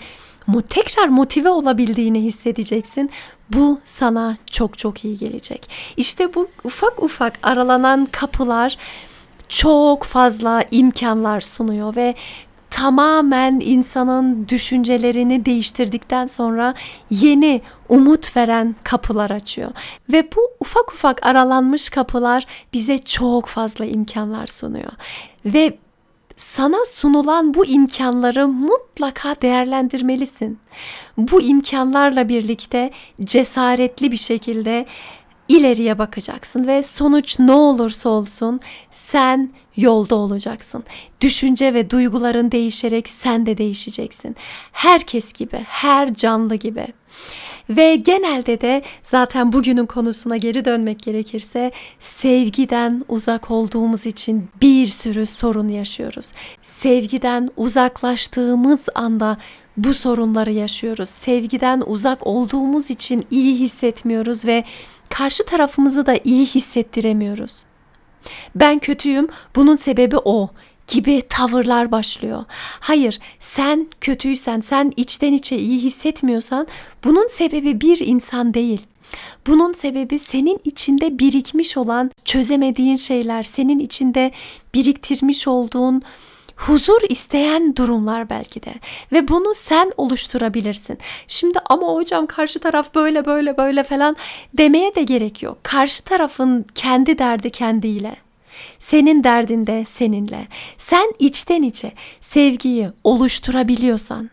tekrar 0.68 1.08
motive 1.08 1.48
olabildiğini 1.48 2.22
hissedeceksin. 2.22 3.10
Bu 3.50 3.80
sana 3.84 4.36
çok 4.50 4.78
çok 4.78 5.04
iyi 5.04 5.18
gelecek. 5.18 5.70
İşte 5.96 6.34
bu 6.34 6.48
ufak 6.64 7.02
ufak 7.02 7.38
aralanan 7.42 8.06
kapılar 8.12 8.76
çok 9.54 10.04
fazla 10.04 10.64
imkanlar 10.70 11.40
sunuyor 11.40 11.96
ve 11.96 12.14
tamamen 12.70 13.61
insanın 13.64 14.49
düşüncelerini 14.49 15.44
değiştirdikten 15.44 16.26
sonra 16.26 16.75
yeni 17.11 17.62
umut 17.88 18.37
veren 18.37 18.76
kapılar 18.84 19.30
açıyor. 19.30 19.70
Ve 20.12 20.28
bu 20.37 20.40
ufak 20.61 20.92
ufak 20.92 21.26
aralanmış 21.26 21.88
kapılar 21.88 22.46
bize 22.73 22.99
çok 22.99 23.46
fazla 23.46 23.84
imkanlar 23.84 24.46
sunuyor. 24.46 24.92
Ve 25.44 25.78
sana 26.37 26.84
sunulan 26.87 27.54
bu 27.54 27.66
imkanları 27.66 28.49
mutlaka 28.49 29.37
değerlendirmelisin. 29.42 30.58
Bu 31.18 31.42
imkanlarla 31.42 32.28
birlikte 32.28 32.90
cesaretli 33.25 34.12
bir 34.12 34.16
şekilde 34.16 34.87
ileriye 35.48 35.98
bakacaksın 35.98 36.66
ve 36.66 36.82
sonuç 36.82 37.38
ne 37.38 37.52
olursa 37.52 38.08
olsun 38.08 38.60
sen 38.90 39.50
yolda 39.76 40.14
olacaksın. 40.14 40.84
Düşünce 41.20 41.74
ve 41.74 41.90
duyguların 41.90 42.50
değişerek 42.50 43.08
sen 43.08 43.46
de 43.46 43.58
değişeceksin. 43.58 44.36
Herkes 44.72 45.32
gibi, 45.32 45.60
her 45.66 46.14
canlı 46.14 46.54
gibi. 46.54 46.86
Ve 47.70 47.96
genelde 47.96 48.60
de 48.60 48.82
zaten 49.02 49.52
bugünün 49.52 49.86
konusuna 49.86 50.36
geri 50.36 50.64
dönmek 50.64 51.02
gerekirse 51.02 51.72
sevgiden 52.00 53.04
uzak 53.08 53.50
olduğumuz 53.50 54.06
için 54.06 54.48
bir 54.62 54.86
sürü 54.86 55.26
sorun 55.26 55.68
yaşıyoruz. 55.68 56.32
Sevgiden 56.62 57.50
uzaklaştığımız 57.56 58.84
anda 58.94 59.38
bu 59.76 59.94
sorunları 59.94 60.52
yaşıyoruz. 60.52 61.08
Sevgiden 61.08 61.82
uzak 61.86 62.26
olduğumuz 62.26 62.90
için 62.90 63.22
iyi 63.30 63.58
hissetmiyoruz 63.58 64.44
ve 64.46 64.64
karşı 65.14 65.47
tarafımızı 65.47 66.06
da 66.06 66.16
iyi 66.25 66.47
hissettiremiyoruz. 66.47 67.64
Ben 68.54 68.78
kötüyüm, 68.78 69.28
bunun 69.56 69.76
sebebi 69.76 70.16
o 70.25 70.50
gibi 70.88 71.23
tavırlar 71.28 71.92
başlıyor. 71.92 72.44
Hayır, 72.80 73.18
sen 73.40 73.87
kötüysen, 74.00 74.61
sen 74.61 74.92
içten 74.97 75.33
içe 75.33 75.56
iyi 75.56 75.78
hissetmiyorsan 75.78 76.66
bunun 77.04 77.28
sebebi 77.28 77.80
bir 77.80 77.99
insan 78.06 78.54
değil. 78.54 78.80
Bunun 79.47 79.73
sebebi 79.73 80.18
senin 80.18 80.61
içinde 80.64 81.18
birikmiş 81.18 81.76
olan 81.76 82.11
çözemediğin 82.25 82.97
şeyler, 82.97 83.42
senin 83.42 83.78
içinde 83.78 84.33
biriktirmiş 84.75 85.49
olduğun 85.49 86.02
huzur 86.56 87.00
isteyen 87.08 87.76
durumlar 87.76 88.30
belki 88.30 88.62
de 88.62 88.75
ve 89.12 89.28
bunu 89.28 89.54
sen 89.54 89.92
oluşturabilirsin. 89.96 90.99
Şimdi 91.28 91.58
ama 91.66 91.87
hocam 91.87 92.26
karşı 92.26 92.58
taraf 92.58 92.94
böyle 92.94 93.26
böyle 93.26 93.56
böyle 93.56 93.82
falan 93.82 94.16
demeye 94.54 94.94
de 94.94 95.02
gerek 95.02 95.42
yok. 95.42 95.58
Karşı 95.62 96.04
tarafın 96.04 96.66
kendi 96.75 97.18
derdi 97.18 97.50
kendiyle. 97.50 98.16
Senin 98.78 99.25
derdin 99.25 99.66
de 99.66 99.84
seninle. 99.88 100.49
Sen 100.76 101.12
içten 101.18 101.62
içe 101.62 101.92
sevgiyi 102.20 102.90
oluşturabiliyorsan, 103.04 104.30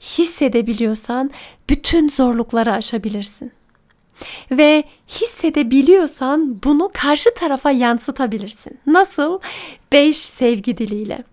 hissedebiliyorsan 0.00 1.30
bütün 1.70 2.08
zorlukları 2.08 2.72
aşabilirsin. 2.72 3.52
Ve 4.50 4.84
hissedebiliyorsan 5.08 6.62
bunu 6.64 6.90
karşı 6.94 7.34
tarafa 7.34 7.70
yansıtabilirsin. 7.70 8.78
Nasıl? 8.86 9.40
Beş 9.92 10.16
sevgi 10.16 10.78
diliyle. 10.78 11.24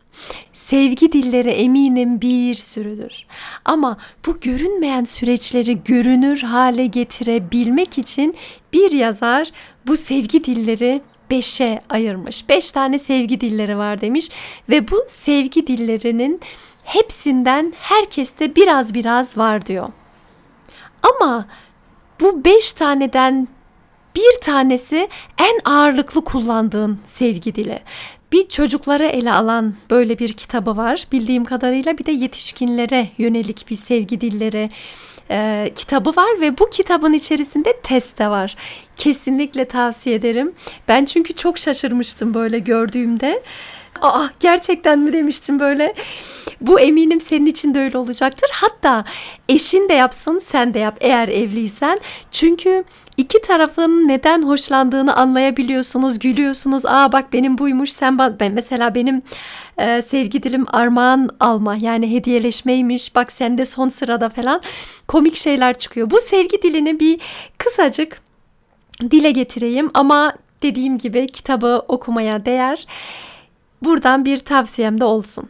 Sevgi 0.53 1.11
dilleri 1.11 1.49
eminim 1.49 2.21
bir 2.21 2.55
sürüdür. 2.55 3.25
Ama 3.65 3.97
bu 4.25 4.39
görünmeyen 4.39 5.03
süreçleri 5.03 5.83
görünür 5.83 6.41
hale 6.41 6.85
getirebilmek 6.85 7.97
için 7.97 8.35
bir 8.73 8.91
yazar 8.91 9.51
bu 9.87 9.97
sevgi 9.97 10.43
dilleri 10.43 11.01
beşe 11.31 11.81
ayırmış. 11.89 12.49
Beş 12.49 12.71
tane 12.71 12.99
sevgi 12.99 13.41
dilleri 13.41 13.77
var 13.77 14.01
demiş 14.01 14.29
ve 14.69 14.91
bu 14.91 15.03
sevgi 15.07 15.67
dillerinin 15.67 16.41
hepsinden 16.83 17.73
herkeste 17.77 18.55
biraz 18.55 18.93
biraz 18.93 19.37
var 19.37 19.65
diyor. 19.65 19.89
Ama 21.03 21.45
bu 22.19 22.45
beş 22.45 22.73
taneden 22.73 23.47
bir 24.15 24.41
tanesi 24.41 25.09
en 25.37 25.71
ağırlıklı 25.71 26.23
kullandığın 26.23 26.99
sevgi 27.05 27.55
dili. 27.55 27.79
Bir 28.31 28.47
çocuklara 28.47 29.05
ele 29.05 29.31
alan 29.31 29.75
böyle 29.89 30.19
bir 30.19 30.33
kitabı 30.33 30.77
var 30.77 31.07
bildiğim 31.11 31.45
kadarıyla 31.45 31.97
bir 31.97 32.05
de 32.05 32.11
yetişkinlere 32.11 33.07
yönelik 33.17 33.69
bir 33.69 33.75
sevgi 33.75 34.21
dilleri 34.21 34.69
e, 35.31 35.71
kitabı 35.75 36.09
var 36.09 36.41
ve 36.41 36.57
bu 36.57 36.69
kitabın 36.69 37.13
içerisinde 37.13 37.81
test 37.83 38.19
de 38.19 38.27
var. 38.27 38.55
Kesinlikle 38.97 39.65
tavsiye 39.65 40.15
ederim. 40.15 40.53
Ben 40.88 41.05
çünkü 41.05 41.33
çok 41.33 41.57
şaşırmıştım 41.57 42.33
böyle 42.33 42.59
gördüğümde. 42.59 43.43
Aa 44.01 44.27
gerçekten 44.39 45.00
mi 45.00 45.13
demiştim 45.13 45.59
böyle. 45.59 45.93
Bu 46.61 46.79
eminim 46.79 47.19
senin 47.19 47.45
için 47.45 47.73
de 47.73 47.79
öyle 47.79 47.97
olacaktır. 47.97 48.50
Hatta 48.53 49.05
eşin 49.50 49.89
de 49.89 49.93
yapsın 49.93 50.39
sen 50.39 50.73
de 50.73 50.79
yap 50.79 50.97
eğer 51.01 51.27
evliysen. 51.27 52.00
Çünkü 52.31 52.83
iki 53.21 53.41
tarafın 53.41 54.07
neden 54.07 54.43
hoşlandığını 54.43 55.15
anlayabiliyorsunuz, 55.15 56.19
gülüyorsunuz. 56.19 56.85
Aa 56.85 57.11
bak 57.11 57.33
benim 57.33 57.57
buymuş 57.57 57.91
sen 57.91 58.17
ben 58.17 58.51
mesela 58.51 58.95
benim 58.95 59.21
e, 59.77 60.01
sevgi 60.01 60.43
dilim 60.43 60.65
armağan 60.67 61.29
alma 61.39 61.75
yani 61.75 62.11
hediyeleşmeymiş. 62.11 63.15
Bak 63.15 63.31
sen 63.31 63.57
de 63.57 63.65
son 63.65 63.89
sırada 63.89 64.29
falan 64.29 64.61
komik 65.07 65.35
şeyler 65.35 65.77
çıkıyor. 65.77 66.09
Bu 66.09 66.21
sevgi 66.21 66.61
dilini 66.61 66.99
bir 66.99 67.19
kısacık 67.57 68.21
dile 69.11 69.31
getireyim 69.31 69.91
ama 69.93 70.33
dediğim 70.61 70.97
gibi 70.97 71.27
kitabı 71.27 71.85
okumaya 71.87 72.45
değer. 72.45 72.85
Buradan 73.83 74.25
bir 74.25 74.37
tavsiyem 74.37 75.01
de 75.01 75.05
olsun. 75.05 75.49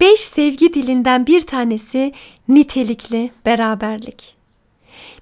Beş 0.00 0.20
sevgi 0.20 0.74
dilinden 0.74 1.26
bir 1.26 1.40
tanesi 1.40 2.12
nitelikli 2.48 3.30
beraberlik. 3.46 4.39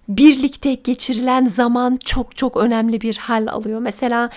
Birlikte 0.08 0.74
geçirilen 0.74 1.46
zaman 1.46 1.98
çok 2.04 2.36
çok 2.36 2.56
önemli 2.56 3.00
bir 3.00 3.16
hal 3.16 3.46
alıyor. 3.46 3.80
Mesela 3.80 4.28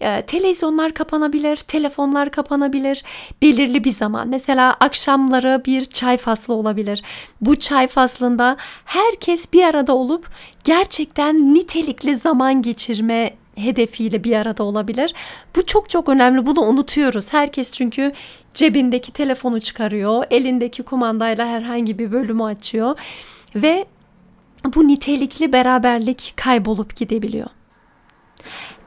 e, 0.00 0.22
televizyonlar 0.22 0.94
kapanabilir, 0.94 1.56
telefonlar 1.56 2.30
kapanabilir 2.30 3.02
belirli 3.42 3.84
bir 3.84 3.90
zaman. 3.90 4.28
Mesela 4.28 4.74
akşamları 4.80 5.62
bir 5.66 5.84
çay 5.84 6.16
faslı 6.16 6.54
olabilir. 6.54 7.02
Bu 7.40 7.56
çay 7.56 7.86
faslında 7.86 8.56
herkes 8.84 9.52
bir 9.52 9.64
arada 9.64 9.94
olup 9.94 10.30
gerçekten 10.64 11.54
nitelikli 11.54 12.16
zaman 12.16 12.62
geçirme 12.62 13.34
hedefiyle 13.54 14.24
bir 14.24 14.36
arada 14.36 14.62
olabilir. 14.62 15.14
Bu 15.56 15.66
çok 15.66 15.90
çok 15.90 16.08
önemli. 16.08 16.46
Bunu 16.46 16.60
unutuyoruz. 16.60 17.32
Herkes 17.32 17.72
çünkü 17.72 18.12
cebindeki 18.54 19.12
telefonu 19.12 19.60
çıkarıyor, 19.60 20.24
elindeki 20.30 20.82
kumandayla 20.82 21.46
herhangi 21.46 21.98
bir 21.98 22.12
bölümü 22.12 22.44
açıyor 22.44 22.98
ve 23.56 23.86
bu 24.74 24.88
nitelikli 24.88 25.52
beraberlik 25.52 26.32
kaybolup 26.36 26.96
gidebiliyor. 26.96 27.48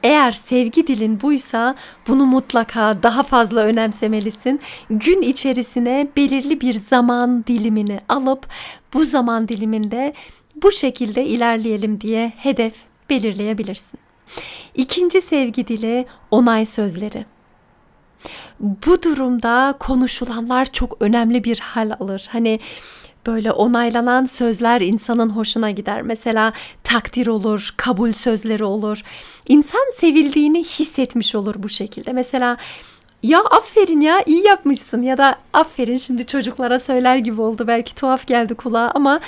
Eğer 0.02 0.32
sevgi 0.32 0.86
dilin 0.86 1.20
buysa 1.20 1.74
bunu 2.08 2.26
mutlaka 2.26 3.02
daha 3.02 3.22
fazla 3.22 3.60
önemsemelisin. 3.60 4.60
Gün 4.90 5.22
içerisine 5.22 6.08
belirli 6.16 6.60
bir 6.60 6.72
zaman 6.72 7.44
dilimini 7.46 8.00
alıp 8.08 8.46
bu 8.94 9.04
zaman 9.04 9.48
diliminde 9.48 10.14
bu 10.62 10.72
şekilde 10.72 11.26
ilerleyelim 11.26 12.00
diye 12.00 12.32
hedef 12.36 12.74
belirleyebilirsin. 13.10 14.00
İkinci 14.74 15.20
sevgi 15.20 15.68
dili 15.68 16.06
onay 16.30 16.66
sözleri. 16.66 17.26
Bu 18.60 19.02
durumda 19.02 19.74
konuşulanlar 19.80 20.66
çok 20.66 20.96
önemli 21.00 21.44
bir 21.44 21.58
hal 21.58 21.92
alır. 22.00 22.28
Hani 22.30 22.60
böyle 23.26 23.52
onaylanan 23.52 24.26
sözler 24.26 24.80
insanın 24.80 25.30
hoşuna 25.30 25.70
gider. 25.70 26.02
Mesela 26.02 26.52
takdir 26.84 27.26
olur, 27.26 27.74
kabul 27.76 28.12
sözleri 28.12 28.64
olur. 28.64 29.02
İnsan 29.48 29.92
sevildiğini 29.96 30.64
hissetmiş 30.64 31.34
olur 31.34 31.54
bu 31.58 31.68
şekilde. 31.68 32.12
Mesela 32.12 32.56
ya 33.22 33.40
aferin 33.50 34.00
ya 34.00 34.22
iyi 34.26 34.46
yapmışsın 34.46 35.02
ya 35.02 35.18
da 35.18 35.36
aferin 35.52 35.96
şimdi 35.96 36.26
çocuklara 36.26 36.78
söyler 36.78 37.16
gibi 37.16 37.40
oldu. 37.40 37.66
Belki 37.66 37.94
tuhaf 37.94 38.26
geldi 38.26 38.54
kulağa 38.54 38.90
ama 38.94 39.20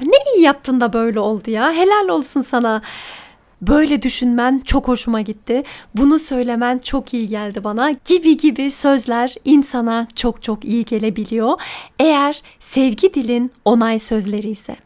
ne 0.00 0.16
iyi 0.36 0.44
yaptın 0.44 0.80
da 0.80 0.92
böyle 0.92 1.20
oldu 1.20 1.50
ya. 1.50 1.72
Helal 1.72 2.08
olsun 2.08 2.40
sana 2.40 2.82
Böyle 3.62 4.02
düşünmen 4.02 4.58
çok 4.64 4.88
hoşuma 4.88 5.20
gitti. 5.20 5.62
Bunu 5.94 6.18
söylemen 6.18 6.78
çok 6.78 7.14
iyi 7.14 7.28
geldi 7.28 7.64
bana 7.64 7.90
gibi 7.90 8.36
gibi 8.36 8.70
sözler 8.70 9.34
insana 9.44 10.06
çok 10.14 10.42
çok 10.42 10.64
iyi 10.64 10.84
gelebiliyor. 10.84 11.60
Eğer 11.98 12.42
sevgi 12.60 13.14
dilin 13.14 13.52
onay 13.64 13.98
sözleri 13.98 14.48
ise. 14.48 14.76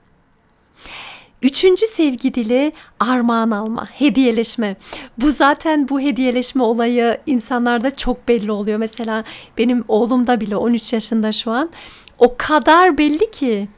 Üçüncü 1.42 1.86
sevgi 1.86 2.34
dili 2.34 2.72
armağan 3.00 3.50
alma, 3.50 3.86
hediyeleşme. 3.92 4.76
Bu 5.18 5.30
zaten 5.30 5.88
bu 5.88 6.00
hediyeleşme 6.00 6.62
olayı 6.62 7.18
insanlarda 7.26 7.90
çok 7.90 8.28
belli 8.28 8.52
oluyor. 8.52 8.78
Mesela 8.78 9.24
benim 9.58 9.84
oğlum 9.88 10.26
da 10.26 10.40
bile 10.40 10.56
13 10.56 10.92
yaşında 10.92 11.32
şu 11.32 11.50
an. 11.50 11.70
O 12.18 12.34
kadar 12.38 12.98
belli 12.98 13.30
ki 13.30 13.68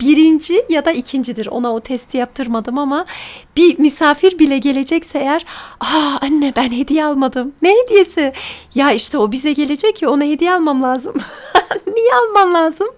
birinci 0.00 0.64
ya 0.68 0.84
da 0.84 0.92
ikincidir. 0.92 1.46
Ona 1.46 1.74
o 1.74 1.80
testi 1.80 2.16
yaptırmadım 2.16 2.78
ama 2.78 3.06
bir 3.56 3.78
misafir 3.78 4.38
bile 4.38 4.58
gelecekse 4.58 5.18
eğer 5.18 5.44
aa 5.80 6.18
anne 6.20 6.52
ben 6.56 6.72
hediye 6.72 7.04
almadım. 7.04 7.52
Ne 7.62 7.74
hediyesi? 7.82 8.32
Ya 8.74 8.92
işte 8.92 9.18
o 9.18 9.32
bize 9.32 9.52
gelecek 9.52 10.02
ya 10.02 10.10
ona 10.10 10.24
hediye 10.24 10.52
almam 10.52 10.82
lazım. 10.82 11.14
Niye 11.94 12.14
alman 12.14 12.54
lazım? 12.54 12.88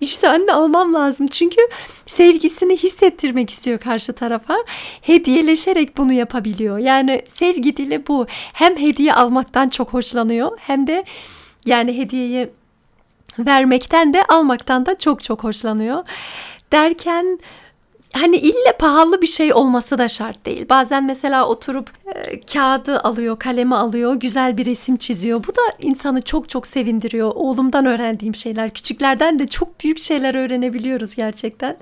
İşte 0.00 0.28
anne 0.28 0.52
almam 0.52 0.94
lazım. 0.94 1.26
Çünkü 1.26 1.60
sevgisini 2.06 2.76
hissettirmek 2.76 3.50
istiyor 3.50 3.78
karşı 3.78 4.12
tarafa. 4.12 4.56
Hediyeleşerek 5.00 5.96
bunu 5.96 6.12
yapabiliyor. 6.12 6.78
Yani 6.78 7.22
sevgi 7.26 7.76
dili 7.76 8.06
bu. 8.06 8.26
Hem 8.52 8.76
hediye 8.76 9.14
almaktan 9.14 9.68
çok 9.68 9.92
hoşlanıyor 9.92 10.58
hem 10.60 10.86
de 10.86 11.04
yani 11.66 11.98
hediyeyi 11.98 12.50
vermekten 13.38 14.14
de 14.14 14.24
almaktan 14.24 14.86
da 14.86 14.98
çok 14.98 15.24
çok 15.24 15.44
hoşlanıyor. 15.44 16.04
Derken 16.72 17.38
hani 18.12 18.36
ille 18.36 18.76
pahalı 18.78 19.22
bir 19.22 19.26
şey 19.26 19.54
olması 19.54 19.98
da 19.98 20.08
şart 20.08 20.46
değil. 20.46 20.66
Bazen 20.68 21.04
mesela 21.04 21.48
oturup 21.48 21.90
e, 22.14 22.40
kağıdı 22.40 23.00
alıyor, 23.00 23.38
kalemi 23.38 23.74
alıyor, 23.74 24.14
güzel 24.14 24.56
bir 24.56 24.66
resim 24.66 24.96
çiziyor. 24.96 25.44
Bu 25.46 25.56
da 25.56 25.60
insanı 25.78 26.22
çok 26.22 26.48
çok 26.48 26.66
sevindiriyor. 26.66 27.32
Oğlumdan 27.34 27.86
öğrendiğim 27.86 28.34
şeyler, 28.34 28.70
küçüklerden 28.70 29.38
de 29.38 29.46
çok 29.46 29.80
büyük 29.84 29.98
şeyler 29.98 30.34
öğrenebiliyoruz 30.34 31.14
gerçekten. 31.14 31.76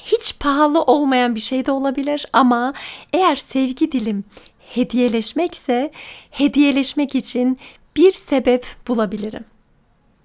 Hiç 0.00 0.38
pahalı 0.40 0.82
olmayan 0.82 1.34
bir 1.34 1.40
şey 1.40 1.66
de 1.66 1.72
olabilir 1.72 2.26
ama 2.32 2.72
eğer 3.12 3.36
sevgi 3.36 3.92
dilim 3.92 4.24
hediyeleşmekse 4.58 5.90
hediyeleşmek 6.30 7.14
için 7.14 7.58
bir 7.96 8.10
sebep 8.10 8.66
bulabilirim 8.88 9.44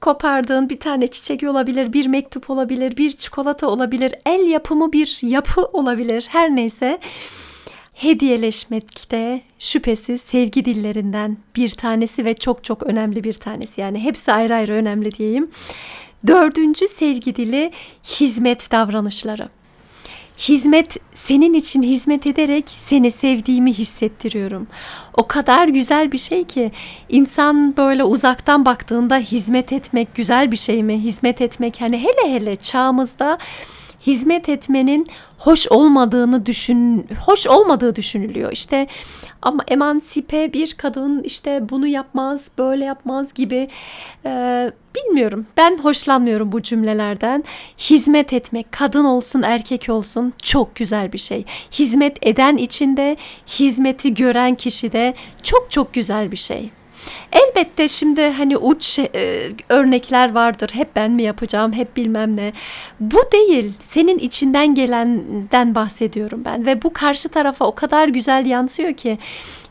kopardığın 0.01 0.69
bir 0.69 0.79
tane 0.79 1.07
çiçek 1.07 1.43
olabilir, 1.43 1.93
bir 1.93 2.07
mektup 2.07 2.49
olabilir, 2.49 2.97
bir 2.97 3.11
çikolata 3.11 3.67
olabilir, 3.67 4.13
el 4.25 4.47
yapımı 4.47 4.93
bir 4.93 5.19
yapı 5.21 5.61
olabilir. 5.61 6.27
Her 6.29 6.55
neyse 6.55 6.99
hediyeleşmek 7.93 9.11
de 9.11 9.41
şüphesiz 9.59 10.21
sevgi 10.21 10.65
dillerinden 10.65 11.37
bir 11.55 11.69
tanesi 11.69 12.25
ve 12.25 12.33
çok 12.33 12.63
çok 12.63 12.83
önemli 12.83 13.23
bir 13.23 13.33
tanesi. 13.33 13.81
Yani 13.81 13.99
hepsi 13.99 14.31
ayrı 14.31 14.55
ayrı 14.55 14.73
önemli 14.73 15.11
diyeyim. 15.11 15.51
Dördüncü 16.27 16.87
sevgi 16.87 17.35
dili 17.35 17.71
hizmet 18.03 18.71
davranışları. 18.71 19.49
Hizmet 20.37 20.97
senin 21.13 21.53
için 21.53 21.83
hizmet 21.83 22.27
ederek 22.27 22.63
seni 22.67 23.11
sevdiğimi 23.11 23.73
hissettiriyorum. 23.73 24.67
O 25.13 25.27
kadar 25.27 25.67
güzel 25.67 26.11
bir 26.11 26.17
şey 26.17 26.43
ki 26.43 26.71
insan 27.09 27.77
böyle 27.77 28.03
uzaktan 28.03 28.65
baktığında 28.65 29.17
hizmet 29.17 29.73
etmek 29.73 30.15
güzel 30.15 30.51
bir 30.51 30.57
şey 30.57 30.83
mi? 30.83 30.99
Hizmet 31.03 31.41
etmek 31.41 31.81
hani 31.81 31.97
hele 31.97 32.33
hele 32.33 32.55
çağımızda 32.55 33.37
hizmet 34.07 34.49
etmenin 34.49 35.07
hoş 35.37 35.67
olmadığını 35.67 36.45
düşün 36.45 37.07
hoş 37.25 37.47
olmadığı 37.47 37.95
düşünülüyor. 37.95 38.51
İşte 38.51 38.87
ama 39.41 39.63
emansipe 39.67 40.53
bir 40.53 40.73
kadın 40.73 41.23
işte 41.23 41.69
bunu 41.69 41.87
yapmaz, 41.87 42.47
böyle 42.57 42.85
yapmaz 42.85 43.33
gibi 43.33 43.69
e, 44.25 44.71
bilmiyorum. 44.95 45.47
Ben 45.57 45.77
hoşlanmıyorum 45.77 46.51
bu 46.51 46.61
cümlelerden. 46.61 47.43
Hizmet 47.77 48.33
etmek, 48.33 48.71
kadın 48.71 49.05
olsun, 49.05 49.41
erkek 49.41 49.89
olsun 49.89 50.33
çok 50.43 50.75
güzel 50.75 51.13
bir 51.13 51.17
şey. 51.17 51.45
Hizmet 51.71 52.27
eden 52.27 52.57
içinde 52.57 53.17
hizmeti 53.47 54.13
gören 54.13 54.55
kişi 54.55 54.91
de 54.91 55.13
çok 55.43 55.71
çok 55.71 55.93
güzel 55.93 56.31
bir 56.31 56.37
şey. 56.37 56.71
Elbette 57.31 57.87
şimdi 57.87 58.21
hani 58.21 58.57
uç 58.57 58.99
e, 58.99 59.49
örnekler 59.69 60.33
vardır. 60.33 60.69
Hep 60.73 60.95
ben 60.95 61.11
mi 61.11 61.23
yapacağım, 61.23 61.73
hep 61.73 61.97
bilmem 61.97 62.35
ne. 62.35 62.53
Bu 62.99 63.19
değil. 63.31 63.73
Senin 63.81 64.19
içinden 64.19 64.75
gelenden 64.75 65.75
bahsediyorum 65.75 66.41
ben 66.45 66.65
ve 66.65 66.81
bu 66.81 66.93
karşı 66.93 67.29
tarafa 67.29 67.65
o 67.65 67.75
kadar 67.75 68.07
güzel 68.07 68.45
yansıyor 68.45 68.93
ki 68.93 69.17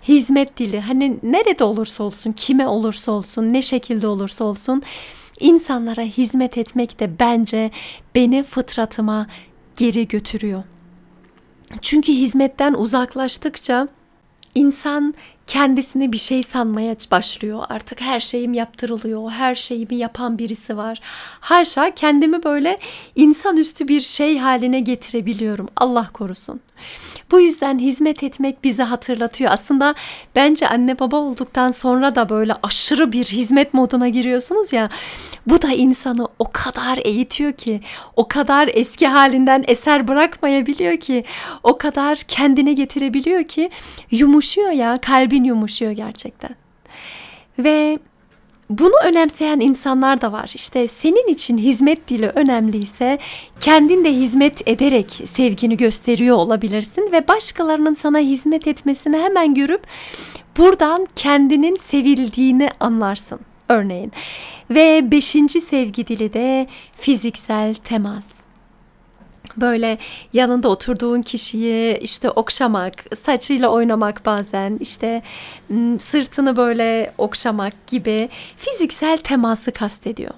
hizmet 0.08 0.56
dili. 0.56 0.80
Hani 0.80 1.16
nerede 1.22 1.64
olursa 1.64 2.04
olsun, 2.04 2.32
kime 2.32 2.66
olursa 2.66 3.12
olsun, 3.12 3.52
ne 3.52 3.62
şekilde 3.62 4.06
olursa 4.06 4.44
olsun 4.44 4.82
insanlara 5.40 6.02
hizmet 6.02 6.58
etmek 6.58 7.00
de 7.00 7.18
bence 7.20 7.70
beni 8.14 8.42
fıtratıma 8.42 9.26
geri 9.76 10.08
götürüyor. 10.08 10.62
Çünkü 11.82 12.12
hizmetten 12.12 12.74
uzaklaştıkça 12.74 13.88
insan 14.56 15.14
kendisini 15.46 16.12
bir 16.12 16.16
şey 16.18 16.42
sanmaya 16.42 16.96
başlıyor. 17.10 17.64
Artık 17.68 18.00
her 18.00 18.20
şeyim 18.20 18.54
yaptırılıyor. 18.54 19.30
Her 19.30 19.54
şeyimi 19.54 19.94
yapan 19.94 20.38
birisi 20.38 20.76
var. 20.76 21.00
Haşa 21.40 21.94
kendimi 21.94 22.44
böyle 22.44 22.78
insanüstü 23.16 23.88
bir 23.88 24.00
şey 24.00 24.38
haline 24.38 24.80
getirebiliyorum. 24.80 25.68
Allah 25.76 26.10
korusun. 26.12 26.60
Bu 27.30 27.40
yüzden 27.40 27.78
hizmet 27.78 28.22
etmek 28.22 28.64
bizi 28.64 28.82
hatırlatıyor. 28.82 29.50
Aslında 29.52 29.94
bence 30.34 30.68
anne 30.68 30.98
baba 30.98 31.16
olduktan 31.16 31.72
sonra 31.72 32.14
da 32.14 32.28
böyle 32.28 32.54
aşırı 32.62 33.12
bir 33.12 33.24
hizmet 33.24 33.74
moduna 33.74 34.08
giriyorsunuz 34.08 34.72
ya. 34.72 34.88
Bu 35.46 35.62
da 35.62 35.72
insanı 35.72 36.28
o 36.38 36.52
kadar 36.52 36.98
eğitiyor 37.04 37.52
ki, 37.52 37.80
o 38.16 38.28
kadar 38.28 38.70
eski 38.72 39.06
halinden 39.06 39.64
eser 39.68 40.08
bırakmayabiliyor 40.08 40.96
ki, 40.96 41.24
o 41.62 41.78
kadar 41.78 42.16
kendine 42.18 42.72
getirebiliyor 42.72 43.44
ki 43.44 43.70
yumuşuyor 44.10 44.70
ya, 44.70 44.98
kalbin 45.00 45.44
yumuşuyor 45.44 45.92
gerçekten. 45.92 46.56
Ve 47.58 47.98
bunu 48.70 48.94
önemseyen 49.04 49.60
insanlar 49.60 50.20
da 50.20 50.32
var. 50.32 50.52
İşte 50.54 50.88
senin 50.88 51.28
için 51.28 51.58
hizmet 51.58 52.08
dili 52.08 52.28
önemliyse 52.28 53.18
kendin 53.60 54.04
de 54.04 54.12
hizmet 54.12 54.68
ederek 54.68 55.10
sevgini 55.10 55.76
gösteriyor 55.76 56.36
olabilirsin 56.36 57.12
ve 57.12 57.28
başkalarının 57.28 57.94
sana 57.94 58.18
hizmet 58.18 58.66
etmesini 58.66 59.18
hemen 59.18 59.54
görüp 59.54 59.86
buradan 60.56 61.06
kendinin 61.16 61.76
sevildiğini 61.76 62.70
anlarsın 62.80 63.40
örneğin. 63.68 64.12
Ve 64.70 65.10
beşinci 65.10 65.60
sevgi 65.60 66.06
dili 66.06 66.32
de 66.32 66.66
fiziksel 66.92 67.74
temas 67.74 68.24
böyle 69.56 69.98
yanında 70.32 70.68
oturduğun 70.68 71.22
kişiyi 71.22 71.98
işte 71.98 72.30
okşamak, 72.30 73.04
saçıyla 73.16 73.68
oynamak 73.68 74.26
bazen, 74.26 74.78
işte 74.80 75.22
sırtını 75.98 76.56
böyle 76.56 77.12
okşamak 77.18 77.86
gibi 77.86 78.28
fiziksel 78.56 79.18
teması 79.18 79.72
kastediyor. 79.72 80.34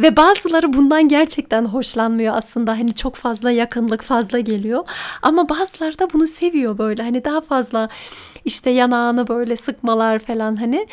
Ve 0.00 0.16
bazıları 0.16 0.72
bundan 0.72 1.08
gerçekten 1.08 1.64
hoşlanmıyor 1.64 2.36
aslında. 2.36 2.72
Hani 2.72 2.94
çok 2.94 3.14
fazla 3.14 3.50
yakınlık 3.50 4.02
fazla 4.02 4.40
geliyor. 4.40 4.84
Ama 5.22 5.48
bazıları 5.48 5.98
da 5.98 6.12
bunu 6.12 6.26
seviyor 6.26 6.78
böyle. 6.78 7.02
Hani 7.02 7.24
daha 7.24 7.40
fazla 7.40 7.88
işte 8.44 8.70
yanağını 8.70 9.28
böyle 9.28 9.56
sıkmalar 9.56 10.18
falan 10.18 10.56
hani. 10.56 10.86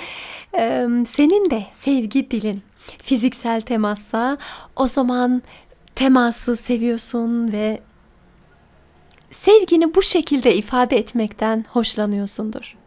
Ee, 0.57 0.87
senin 1.07 1.49
de 1.49 1.63
sevgi 1.73 2.31
dilin 2.31 2.61
fiziksel 3.03 3.61
temassa 3.61 4.37
o 4.75 4.87
zaman 4.87 5.41
teması 5.95 6.55
seviyorsun 6.55 7.51
ve 7.51 7.81
sevgini 9.31 9.95
bu 9.95 10.01
şekilde 10.01 10.55
ifade 10.55 10.97
etmekten 10.97 11.65
hoşlanıyorsundur. 11.69 12.77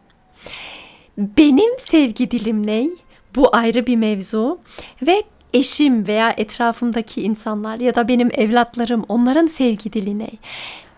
Benim 1.18 1.78
sevgi 1.78 2.30
dilim 2.30 2.66
ne? 2.66 2.88
Bu 3.34 3.56
ayrı 3.56 3.86
bir 3.86 3.96
mevzu 3.96 4.60
ve 5.06 5.22
eşim 5.54 6.06
veya 6.06 6.34
etrafımdaki 6.36 7.22
insanlar 7.22 7.80
ya 7.80 7.94
da 7.94 8.08
benim 8.08 8.30
evlatlarım 8.32 9.04
onların 9.08 9.46
sevgi 9.46 9.92
dili 9.92 10.18
ne? 10.18 10.30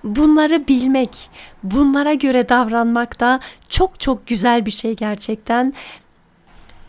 Bunları 0.04 0.68
bilmek, 0.68 1.30
bunlara 1.62 2.14
göre 2.14 2.48
davranmak 2.48 3.20
da 3.20 3.40
çok 3.68 4.00
çok 4.00 4.26
güzel 4.26 4.66
bir 4.66 4.70
şey 4.70 4.96
gerçekten 4.96 5.74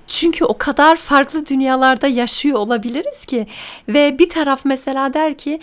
çünkü 0.08 0.46
o 0.46 0.58
kadar 0.58 0.96
farklı 0.96 1.46
dünyalarda 1.46 2.08
yaşıyor 2.08 2.60
olabiliriz 2.60 3.26
ki 3.26 3.48
ve 3.88 4.20
bir 4.20 4.30
taraf 4.30 4.62
mesela 4.66 5.14
der 5.14 5.38
ki 5.38 5.60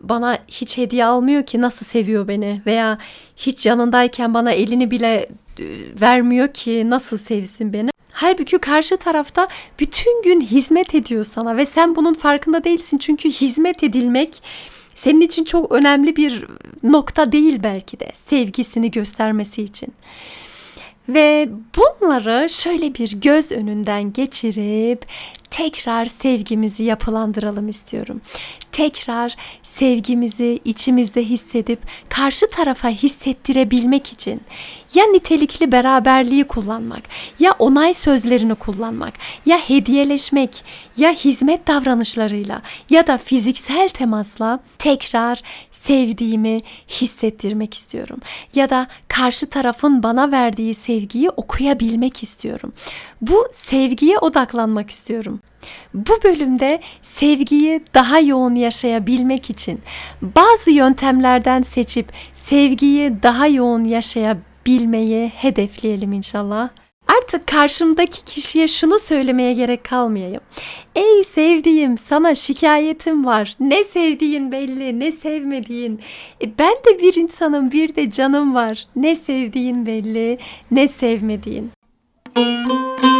bana 0.00 0.38
hiç 0.48 0.78
hediye 0.78 1.04
almıyor 1.04 1.46
ki 1.46 1.60
nasıl 1.60 1.86
seviyor 1.86 2.28
beni 2.28 2.62
veya 2.66 2.98
hiç 3.36 3.66
yanındayken 3.66 4.34
bana 4.34 4.52
elini 4.52 4.90
bile 4.90 5.28
e, 5.58 5.64
vermiyor 6.00 6.48
ki 6.48 6.90
nasıl 6.90 7.18
sevsin 7.18 7.72
beni. 7.72 7.90
Halbuki 8.12 8.58
karşı 8.58 8.96
tarafta 8.96 9.48
bütün 9.80 10.22
gün 10.22 10.40
hizmet 10.40 10.94
ediyor 10.94 11.24
sana 11.24 11.56
ve 11.56 11.66
sen 11.66 11.96
bunun 11.96 12.14
farkında 12.14 12.64
değilsin 12.64 12.98
çünkü 12.98 13.30
hizmet 13.30 13.84
edilmek 13.84 14.42
senin 14.94 15.20
için 15.20 15.44
çok 15.44 15.72
önemli 15.72 16.16
bir 16.16 16.46
nokta 16.82 17.32
değil 17.32 17.60
belki 17.62 18.00
de 18.00 18.10
sevgisini 18.14 18.90
göstermesi 18.90 19.62
için. 19.62 19.88
Ve 21.08 21.48
bunları 21.76 22.48
şöyle 22.50 22.94
bir 22.94 23.10
göz 23.20 23.52
önünden 23.52 24.12
geçirip 24.12 25.06
tekrar 25.50 26.04
sevgimizi 26.04 26.84
yapılandıralım 26.84 27.68
istiyorum. 27.68 28.20
Tekrar 28.72 29.36
sevgimizi 29.62 30.58
içimizde 30.64 31.24
hissedip 31.24 31.78
karşı 32.08 32.50
tarafa 32.50 32.88
hissettirebilmek 32.88 34.12
için 34.12 34.40
ya 34.94 35.04
nitelikli 35.06 35.72
beraberliği 35.72 36.44
kullanmak, 36.44 37.02
ya 37.38 37.52
onay 37.58 37.94
sözlerini 37.94 38.54
kullanmak, 38.54 39.14
ya 39.46 39.58
hediyeleşmek, 39.58 40.64
ya 40.96 41.12
hizmet 41.12 41.66
davranışlarıyla 41.66 42.62
ya 42.90 43.06
da 43.06 43.18
fiziksel 43.18 43.88
temasla 43.88 44.60
tekrar 44.78 45.42
sevdiğimi 45.70 46.60
hissettirmek 46.88 47.74
istiyorum. 47.74 48.20
Ya 48.54 48.70
da 48.70 48.86
karşı 49.16 49.50
tarafın 49.50 50.02
bana 50.02 50.30
verdiği 50.30 50.74
sevgiyi 50.74 51.30
okuyabilmek 51.30 52.22
istiyorum. 52.22 52.72
Bu 53.20 53.48
sevgiye 53.52 54.18
odaklanmak 54.18 54.90
istiyorum. 54.90 55.40
Bu 55.94 56.12
bölümde 56.24 56.80
sevgiyi 57.02 57.84
daha 57.94 58.20
yoğun 58.20 58.54
yaşayabilmek 58.54 59.50
için 59.50 59.80
bazı 60.22 60.70
yöntemlerden 60.70 61.62
seçip 61.62 62.12
sevgiyi 62.34 63.22
daha 63.22 63.46
yoğun 63.46 63.84
yaşayabilmeyi 63.84 65.28
hedefleyelim 65.28 66.12
inşallah. 66.12 66.68
Artık 67.08 67.46
karşımdaki 67.46 68.24
kişiye 68.24 68.68
şunu 68.68 68.98
söylemeye 68.98 69.52
gerek 69.52 69.84
kalmayayım. 69.84 70.40
Ey 70.94 71.24
sevdiğim 71.24 71.98
sana 71.98 72.34
şikayetim 72.34 73.24
var. 73.26 73.56
Ne 73.60 73.84
sevdiğin 73.84 74.52
belli 74.52 75.00
ne 75.00 75.12
sevmediğin. 75.12 76.00
E 76.44 76.58
ben 76.58 76.74
de 76.74 77.02
bir 77.02 77.14
insanım 77.14 77.70
bir 77.70 77.96
de 77.96 78.10
canım 78.10 78.54
var. 78.54 78.86
Ne 78.96 79.16
sevdiğin 79.16 79.86
belli 79.86 80.38
ne 80.70 80.88
sevmediğin. 80.88 81.70
Müzik 82.36 83.13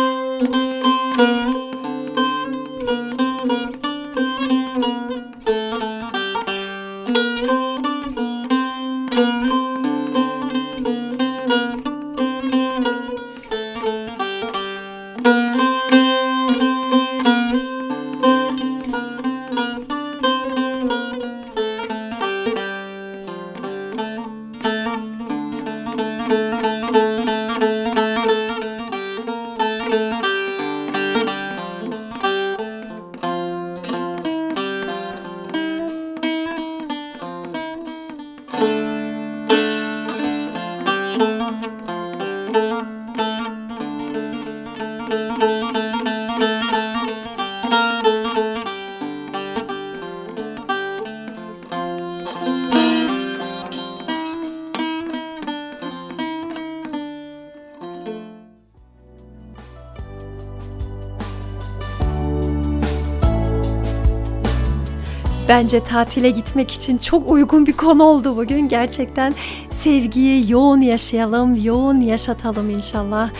Bence 65.54 65.84
tatile 65.84 66.30
gitmek 66.30 66.70
için 66.70 66.98
çok 66.98 67.30
uygun 67.30 67.66
bir 67.66 67.72
konu 67.72 68.02
oldu 68.04 68.36
bugün. 68.36 68.68
Gerçekten 68.68 69.34
sevgiyi 69.70 70.52
yoğun 70.52 70.80
yaşayalım, 70.80 71.64
yoğun 71.64 72.00
yaşatalım 72.00 72.70
inşallah. 72.70 73.30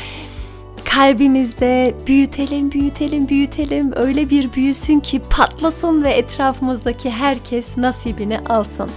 kalbimizde 0.85 1.95
büyütelim, 2.07 2.73
büyütelim, 2.73 3.29
büyütelim. 3.29 3.93
Öyle 3.97 4.31
bir 4.31 4.53
büyüsün 4.53 5.01
ki 5.01 5.23
patlasın 5.31 6.05
ve 6.05 6.11
etrafımızdaki 6.11 7.11
herkes 7.11 7.79
nasibini 7.79 8.39
alsın. 8.39 8.91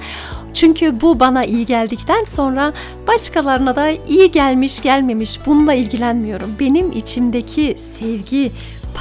Çünkü 0.53 1.01
bu 1.01 1.19
bana 1.19 1.45
iyi 1.45 1.65
geldikten 1.65 2.23
sonra 2.23 2.73
başkalarına 3.07 3.75
da 3.75 3.89
iyi 3.89 4.31
gelmiş 4.31 4.81
gelmemiş 4.81 5.39
bununla 5.45 5.73
ilgilenmiyorum. 5.73 6.55
Benim 6.59 6.91
içimdeki 6.91 7.77
sevgi 7.99 8.51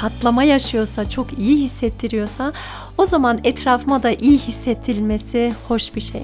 patlama 0.01 0.43
yaşıyorsa, 0.43 1.09
çok 1.09 1.39
iyi 1.39 1.57
hissettiriyorsa 1.57 2.53
o 2.97 3.05
zaman 3.05 3.39
etrafıma 3.43 4.03
da 4.03 4.11
iyi 4.11 4.37
hissettirilmesi 4.37 5.53
hoş 5.67 5.95
bir 5.95 6.01
şey. 6.01 6.23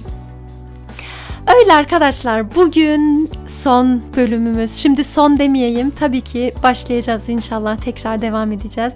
Öyle 1.60 1.74
arkadaşlar 1.74 2.56
bugün 2.56 3.30
son 3.48 4.02
bölümümüz. 4.16 4.72
Şimdi 4.72 5.04
son 5.04 5.40
demeyeyim 5.40 5.90
tabii 5.90 6.22
ki 6.22 6.54
başlayacağız 6.64 7.30
inşallah 7.30 7.78
tekrar 7.78 8.22
devam 8.22 8.52
edeceğiz. 8.52 8.94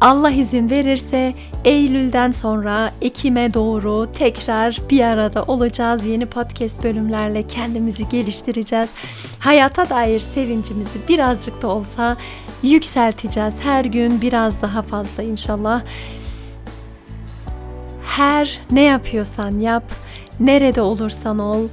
Allah 0.00 0.30
izin 0.30 0.70
verirse 0.70 1.34
Eylül'den 1.64 2.32
sonra 2.32 2.92
Ekim'e 3.02 3.54
doğru 3.54 4.12
tekrar 4.12 4.80
bir 4.90 5.00
arada 5.00 5.42
olacağız. 5.42 6.06
Yeni 6.06 6.26
podcast 6.26 6.84
bölümlerle 6.84 7.46
kendimizi 7.46 8.08
geliştireceğiz. 8.08 8.90
Hayata 9.38 9.90
dair 9.90 10.20
sevincimizi 10.20 10.98
birazcık 11.08 11.62
da 11.62 11.68
olsa 11.68 12.16
yükselteceğiz. 12.68 13.54
Her 13.60 13.84
gün 13.84 14.20
biraz 14.20 14.62
daha 14.62 14.82
fazla 14.82 15.22
inşallah. 15.22 15.82
Her 18.06 18.60
ne 18.70 18.82
yapıyorsan 18.82 19.60
yap, 19.60 19.84
nerede 20.40 20.82
olursan 20.82 21.38
ol, 21.38 21.68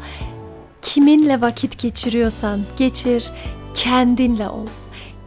kiminle 0.81 1.41
vakit 1.41 1.79
geçiriyorsan 1.79 2.59
geçir, 2.77 3.31
kendinle 3.75 4.49
ol 4.49 4.67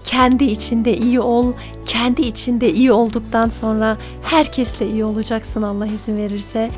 kendi 0.05 0.45
içinde 0.45 0.97
iyi 0.97 1.21
ol. 1.21 1.53
Kendi 1.87 2.23
içinde 2.23 2.73
iyi 2.73 2.93
olduktan 2.93 3.49
sonra 3.49 3.97
herkesle 4.23 4.89
iyi 4.89 5.05
olacaksın 5.05 5.63
Allah 5.63 5.87
izin 5.87 6.17
verirse. 6.17 6.71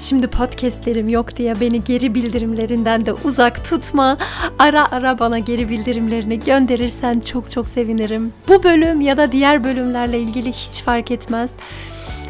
Şimdi 0.00 0.26
podcastlerim 0.26 1.08
yok 1.08 1.36
diye 1.36 1.60
beni 1.60 1.84
geri 1.84 2.14
bildirimlerinden 2.14 3.06
de 3.06 3.12
uzak 3.12 3.64
tutma. 3.64 4.18
Ara 4.58 4.92
ara 4.92 5.18
bana 5.18 5.38
geri 5.38 5.68
bildirimlerini 5.68 6.40
gönderirsen 6.40 7.20
çok 7.20 7.50
çok 7.50 7.68
sevinirim. 7.68 8.32
Bu 8.48 8.62
bölüm 8.62 9.00
ya 9.00 9.16
da 9.16 9.32
diğer 9.32 9.64
bölümlerle 9.64 10.20
ilgili 10.20 10.52
hiç 10.52 10.82
fark 10.82 11.10
etmez. 11.10 11.50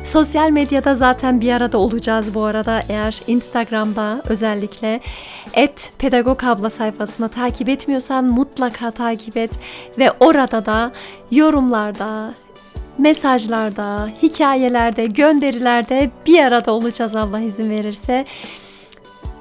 Sosyal 0.04 0.50
medyada 0.50 0.94
zaten 0.94 1.40
bir 1.40 1.52
arada 1.52 1.78
olacağız 1.78 2.34
bu 2.34 2.44
arada 2.44 2.82
eğer 2.88 3.20
Instagram'da 3.26 4.22
özellikle 4.28 5.00
et 5.54 5.92
pedagog 5.98 6.44
abla 6.44 6.70
sayfasını 6.70 7.28
takip 7.28 7.68
etmiyorsan 7.68 8.24
mutlaka 8.24 8.90
takip 8.90 9.36
et 9.36 9.50
ve 9.98 10.12
orada 10.20 10.66
da 10.66 10.92
yorumlarda 11.30 12.34
mesajlarda, 12.98 14.08
hikayelerde, 14.22 15.06
gönderilerde 15.06 16.10
bir 16.26 16.38
arada 16.38 16.72
olacağız 16.72 17.14
Allah 17.14 17.40
izin 17.40 17.70
verirse. 17.70 18.24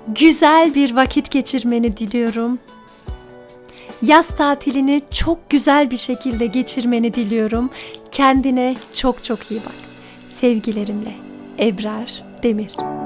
Güzel 0.08 0.76
bir 0.76 0.96
vakit 0.96 1.32
geçirmeni 1.32 1.98
diliyorum. 1.98 2.60
Yaz 4.02 4.28
tatilini 4.28 5.02
çok 5.12 5.50
güzel 5.50 5.91
bir 5.91 5.98
şekilde 5.98 6.46
geçirmeni 6.46 7.13
diliyorum. 7.13 7.70
Kendine 8.12 8.76
çok 8.94 9.24
çok 9.24 9.52
iyi 9.52 9.60
bak. 9.60 9.76
Sevgilerimle 10.28 11.15
Ebrar 11.60 12.24
Demir 12.44 13.05